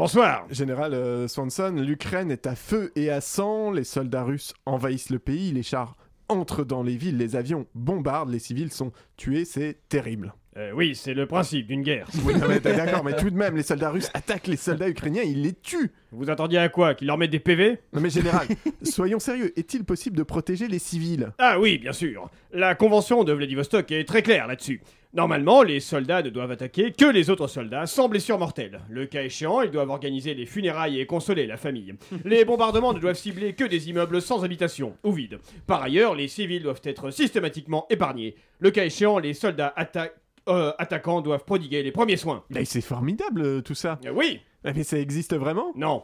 [0.00, 0.46] Bonsoir.
[0.50, 5.18] Général euh, Swanson, l'Ukraine est à feu et à sang, les soldats russes envahissent le
[5.18, 5.94] pays, les chars
[6.30, 10.32] entrent dans les villes, les avions bombardent, les civils sont tués, c'est terrible.
[10.60, 12.06] Euh, oui, c'est le principe d'une guerre.
[12.24, 14.88] Oui, non, mais t'es d'accord, mais tout de même, les soldats russes attaquent les soldats
[14.90, 15.90] ukrainiens, ils les tuent.
[16.12, 16.94] Vous attendiez à quoi?
[16.94, 18.46] Qu'ils leur mettent des PV Non mais général,
[18.82, 21.30] soyons sérieux, est-il possible de protéger les civils?
[21.38, 22.28] Ah oui, bien sûr.
[22.52, 24.82] La convention de Vladivostok est très claire là-dessus.
[25.12, 28.80] Normalement, les soldats ne doivent attaquer que les autres soldats sans blessure mortelle.
[28.88, 31.94] Le cas échéant, ils doivent organiser les funérailles et consoler la famille.
[32.24, 35.38] Les bombardements ne doivent cibler que des immeubles sans habitation ou vides.
[35.66, 38.36] Par ailleurs, les civils doivent être systématiquement épargnés.
[38.60, 40.10] Le cas échéant, les soldats atta-
[40.48, 42.44] euh, attaquants doivent prodiguer les premiers soins.
[42.50, 43.98] Mais c'est formidable euh, tout ça.
[44.06, 45.72] Euh, oui, Ah, Mais ça existe vraiment?
[45.74, 46.02] Non.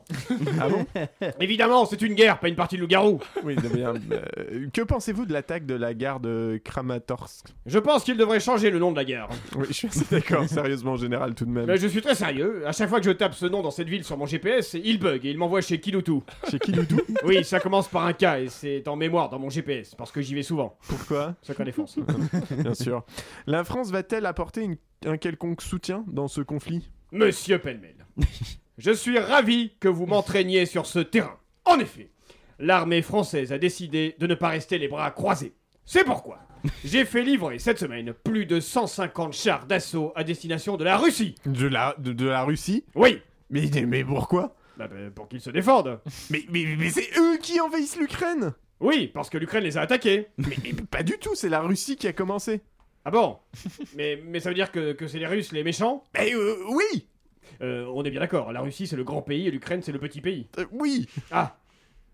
[0.60, 0.86] Ah bon?
[1.40, 3.20] Évidemment, c'est une guerre, pas une partie de loup-garou.
[3.44, 3.92] Oui, très bien.
[4.12, 7.48] Euh, que pensez-vous de l'attaque de la gare de Kramatorsk?
[7.66, 9.28] Je pense qu'il devrait changer le nom de la gare.
[9.56, 11.66] Oui, je suis assez d'accord, sérieusement, en général, tout de même.
[11.66, 12.66] Mais je suis très sérieux.
[12.66, 14.98] À chaque fois que je tape ce nom dans cette ville sur mon GPS, il
[14.98, 16.22] bug et il m'envoie chez Kiloutou.
[16.50, 17.00] Chez Kiloutou?
[17.24, 20.22] Oui, ça commence par un K et c'est en mémoire dans mon GPS parce que
[20.22, 20.78] j'y vais souvent.
[20.88, 21.34] Pourquoi?
[21.42, 21.98] Secret défense.
[22.50, 23.04] Bien sûr.
[23.46, 26.88] La France va-t-elle apporter une- un quelconque soutien dans ce conflit?
[27.12, 27.95] Monsieur Penmel,
[28.78, 31.38] je suis ravi que vous m'entraîniez sur ce terrain.
[31.64, 32.10] En effet,
[32.58, 35.54] l'armée française a décidé de ne pas rester les bras croisés.
[35.84, 36.40] C'est pourquoi
[36.84, 41.36] j'ai fait livrer cette semaine plus de 150 chars d'assaut à destination de la Russie.
[41.44, 45.50] de la, de, de la Russie Oui, mais, mais pourquoi bah, bah, pour qu'ils se
[45.50, 46.00] défendent.
[46.30, 50.26] Mais, mais, mais c'est eux qui envahissent l'Ukraine Oui, parce que l'Ukraine les a attaqués.
[50.38, 52.62] mais, mais pas du tout, c'est la Russie qui a commencé.
[53.04, 53.38] Ah bon?
[53.94, 56.02] Mais, mais ça veut dire que, que c'est les Russes les méchants?
[56.14, 57.06] Mais euh, oui
[57.60, 60.20] On est bien d'accord, la Russie c'est le grand pays et l'Ukraine c'est le petit
[60.20, 60.46] pays.
[60.58, 61.56] Euh, Oui Ah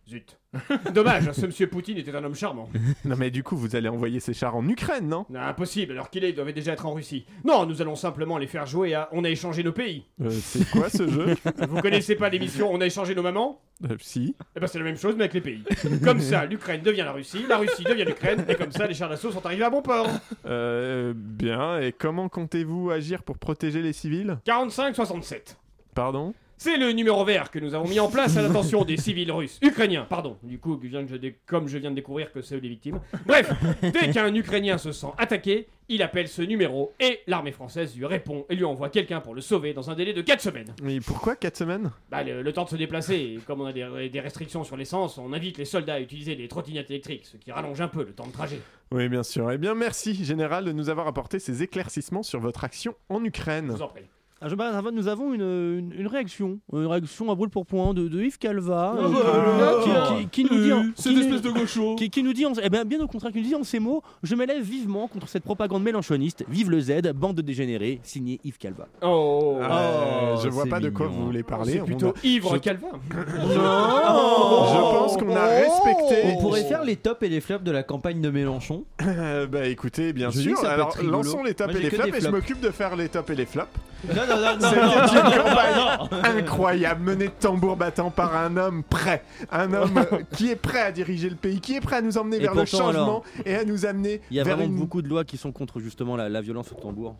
[0.09, 0.39] Zut.
[0.93, 2.69] Dommage, ce monsieur Poutine était un homme charmant.
[3.05, 5.27] Non mais du coup, vous allez envoyer ces chars en Ukraine, non?
[5.35, 7.25] Impossible, alors qu'il est, ils doivent déjà être en Russie.
[7.45, 10.05] Non, nous allons simplement les faire jouer à On a échangé nos pays.
[10.21, 11.37] Euh, C'est quoi ce jeu?
[11.69, 13.61] Vous connaissez pas l'émission On a échangé nos mamans?
[13.91, 14.35] Euh, Si.
[14.57, 15.63] Eh ben c'est la même chose mais avec les pays.
[16.05, 19.09] Comme ça, l'Ukraine devient la Russie, la Russie devient l'Ukraine, et comme ça, les chars
[19.09, 20.09] d'assaut sont arrivés à bon port.
[20.47, 24.37] Euh, bien, et comment comptez-vous agir pour protéger les civils?
[24.47, 25.57] 45-67.
[25.95, 26.35] Pardon?
[26.63, 29.59] C'est le numéro vert que nous avons mis en place à l'attention des civils russes.
[29.63, 30.37] Ukrainiens, pardon.
[30.45, 32.69] Du coup, je viens de- je- comme je viens de découvrir que c'est eux les
[32.69, 33.01] victimes.
[33.27, 33.51] Bref,
[33.83, 38.47] dès qu'un Ukrainien se sent attaqué, il appelle ce numéro et l'armée française lui répond
[38.49, 40.73] et lui envoie quelqu'un pour le sauver dans un délai de 4 semaines.
[40.81, 41.91] Mais pourquoi 4 semaines?
[42.13, 44.77] Bah, le, le temps de se déplacer, et comme on a des, des restrictions sur
[44.77, 48.05] l'essence, on invite les soldats à utiliser des trottinettes électriques, ce qui rallonge un peu
[48.05, 48.61] le temps de trajet.
[48.93, 49.51] Oui, bien sûr.
[49.51, 53.67] Eh bien, merci, Général, de nous avoir apporté ces éclaircissements sur votre action en Ukraine.
[53.71, 54.03] Je vous en prie.
[54.45, 58.09] Ah, je- nous avons une, une- une réaction, une réaction à brûle pour point de,
[58.09, 60.19] de Yves Calva, Ah euh, bah, qui, alors.
[60.19, 62.69] qui- qui nous dit, en- qui espèce de gaucho qui, qui nous dit, en- eh
[62.69, 65.45] bien, bien au contraire, qui nous dit en ces mots, je m'élève vivement contre cette
[65.45, 66.45] propagande mélanchoniste.
[66.49, 68.89] Vive le Z, bande de dégénérés, signé Yves Calva.
[69.03, 71.75] Oh, Euh, je Oh, vois c'est pas de quoi vous voulez parler.
[71.75, 72.89] C'est plutôt a- ivre je- Calvin.
[73.11, 76.23] Je pense qu'on a respecté.
[76.37, 78.85] On pourrait faire les tops et les flops de la campagne de Mélenchon.
[79.53, 80.65] Bah écoutez, bien Je sûr.
[80.65, 83.29] Alors lançons les tops Moi, et les flops et je m'occupe de faire les tops
[83.31, 83.69] et les flops.
[84.09, 86.39] Non, non, non, non, non, non, campagne non, non.
[86.39, 90.05] incroyable, menée de tambour battant par un homme prêt, un homme
[90.37, 92.55] qui est prêt à diriger le pays, qui est prêt à nous emmener Et vers
[92.55, 94.77] le changement alors, et à nous amener Il y a vraiment une...
[94.77, 97.17] beaucoup de lois qui sont contre justement la, la violence au tambour.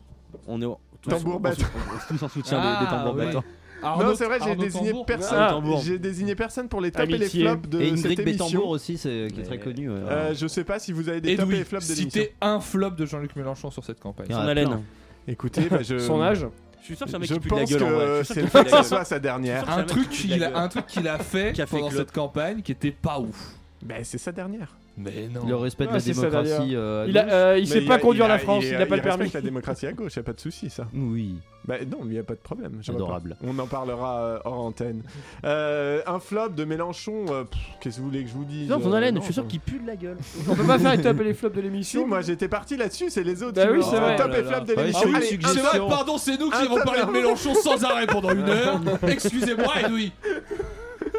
[0.47, 0.67] On est
[1.03, 1.65] tous, Tambour battant.
[2.11, 3.45] on- tous en soutien des- des, Ah, tambours battants.
[3.85, 5.07] Arnaud- non, c'est vrai, j'ai désigné Tambour.
[5.07, 5.39] personne.
[5.41, 5.61] Ah.
[5.85, 8.47] J'ai désigné personne pour les tops et les flops de Et cette Ingrid émission.
[8.47, 9.91] Betambour aussi, c'est- qui est très connue.
[9.91, 9.97] ouais.
[10.09, 12.21] Euh, je sais pas si vous avez des tops et les flops de l'émission.
[12.23, 14.29] citez un flop de Jean-Luc Mélenchon sur cette campagne.
[14.31, 14.83] Son a haleine.
[15.27, 15.99] Écoutez, bah, je...
[15.99, 16.47] Son âge
[16.83, 17.91] Je suis sûr que c'est un mec Je qui pue de la pense gueule en
[17.91, 18.07] vrai.
[18.07, 18.99] que Je suis c'est sûr le qu'il fait pue que de la ce gueule.
[18.99, 19.71] soit sa dernière.
[19.71, 20.57] Un truc qu'il a, gueule.
[20.57, 23.53] un truc qu'il a fait Qui a fait pendant cette campagne qui était pas ouf.
[23.83, 24.75] Bah, c'est sa dernière.
[24.99, 25.47] Mais non.
[25.47, 26.77] Le respect de Ah, la ça, démocratie.
[26.77, 28.87] euh, Il, a, euh, il sait pas a- conduire a- la France, il, a- a
[28.87, 29.31] pas le respecte permis.
[29.35, 30.87] la démocratie à gauche, y a pas de souci ça.
[30.95, 31.37] Oui.
[31.65, 32.81] Bah non, il y a pas de problème.
[32.89, 33.37] Adorable.
[33.43, 35.03] On en parlera euh, hors antenne.
[35.45, 37.27] Euh, un flop de Mélenchon.
[37.31, 37.45] euh,
[37.81, 38.69] Qu'est-ce que vous voulez que je vous dise?
[38.69, 40.17] Non, son haleine, non, je suis sûr qu'il pue de la gueule.
[40.51, 42.77] On peut pas faire les top et les flops de Si, l'émission moi j'étais parti
[42.77, 43.55] là-dessus, c'est les autres.
[43.55, 44.17] Bah qui oui, me- c'est vrai.
[44.17, 45.11] Top Oh et flop de l'émission.
[45.55, 48.81] c'est vrai, pardon, c'est nous qui avons parlé de Mélenchon sans arrêt pendant une heure.
[49.09, 50.13] Excusez-moi, Edoui.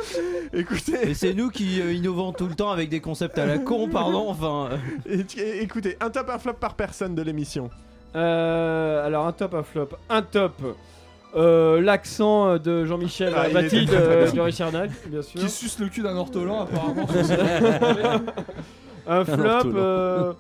[0.54, 3.58] Écoutez, Et c'est nous qui euh, innovons tout le temps avec des concepts à la
[3.58, 4.26] con, pardon.
[4.30, 4.70] Enfin,
[5.10, 7.70] et- et- écoutez, un top, un flop par personne de l'émission.
[8.16, 9.90] Euh, alors un top, un flop.
[10.10, 10.54] Un top.
[11.36, 15.40] euh, L'accent de Jean-Michel Ah, Mathilde euh, de Richard Nack, bien sûr.
[15.42, 17.08] Qui suce le cul d'un ortolan, apparemment.
[19.08, 20.36] Un flop.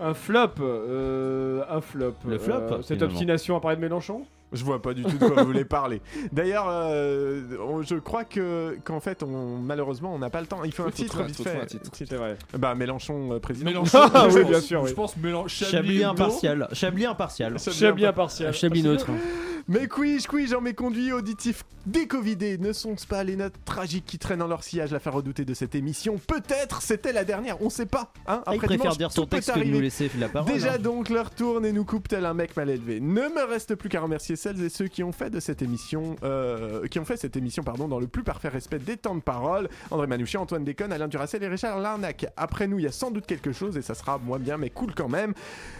[0.00, 0.48] Un flop.
[0.60, 2.14] euh, un flop.
[2.26, 3.06] Le flop, euh, cette finalement.
[3.12, 4.22] obstination à parler de Mélenchon?
[4.52, 6.00] Je vois pas du tout de quoi vous voulez parler.
[6.30, 7.40] D'ailleurs, euh,
[7.82, 10.62] je crois que qu'en fait, on, malheureusement, on n'a pas le temps.
[10.62, 11.42] Il faut un Oui, titre vite fait.
[11.44, 11.90] trouver un titre.
[11.92, 12.36] C'est vrai.
[12.56, 13.66] Bah Mélenchon euh, président.
[13.70, 13.98] Mélenchon.
[14.14, 14.90] Ah oui, bien sûr, oui.
[14.90, 15.64] Je pense Mélenchon.
[15.64, 16.68] Chablis impartial.
[16.72, 17.58] Chablis impartial.
[17.58, 18.52] Chablis impartial.
[18.54, 19.08] Chablis neutre.
[19.66, 22.58] Mais quiz, quiz, j'en mes conduits auditifs décovidés.
[22.58, 25.54] Ne sont-ce pas les notes tragiques qui traînent dans leur sillage la faire redouter de
[25.54, 28.12] cette émission Peut-être c'était la dernière, on sait pas.
[28.26, 30.52] Hein Ah, il Après préfère dimanche, dire son texte que nous laisser la parole.
[30.52, 30.78] Déjà hein.
[30.78, 33.00] donc, leur tourne et nous coupe tel un mec mal élevé.
[33.00, 36.16] Ne me reste plus qu'à remercier celles et ceux qui ont fait de cette émission,
[36.24, 39.22] euh, qui ont fait cette émission, pardon, dans le plus parfait respect des temps de
[39.22, 39.70] parole.
[39.90, 42.26] André Manouchian, Antoine Déconne, Alain Duracel et Richard Larnac.
[42.36, 44.68] Après nous, il y a sans doute quelque chose et ça sera moins bien, mais
[44.68, 45.32] cool quand même.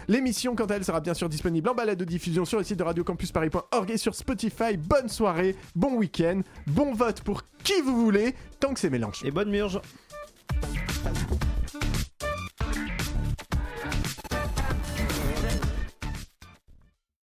[0.07, 2.79] L'émission, quant à elle, sera bien sûr disponible en balade de diffusion sur le site
[2.79, 4.77] de radiocampusparis.org et sur Spotify.
[4.77, 9.21] Bonne soirée, bon week-end, bon vote pour qui vous voulez, tant que c'est mélange.
[9.25, 9.81] Et bonne murge.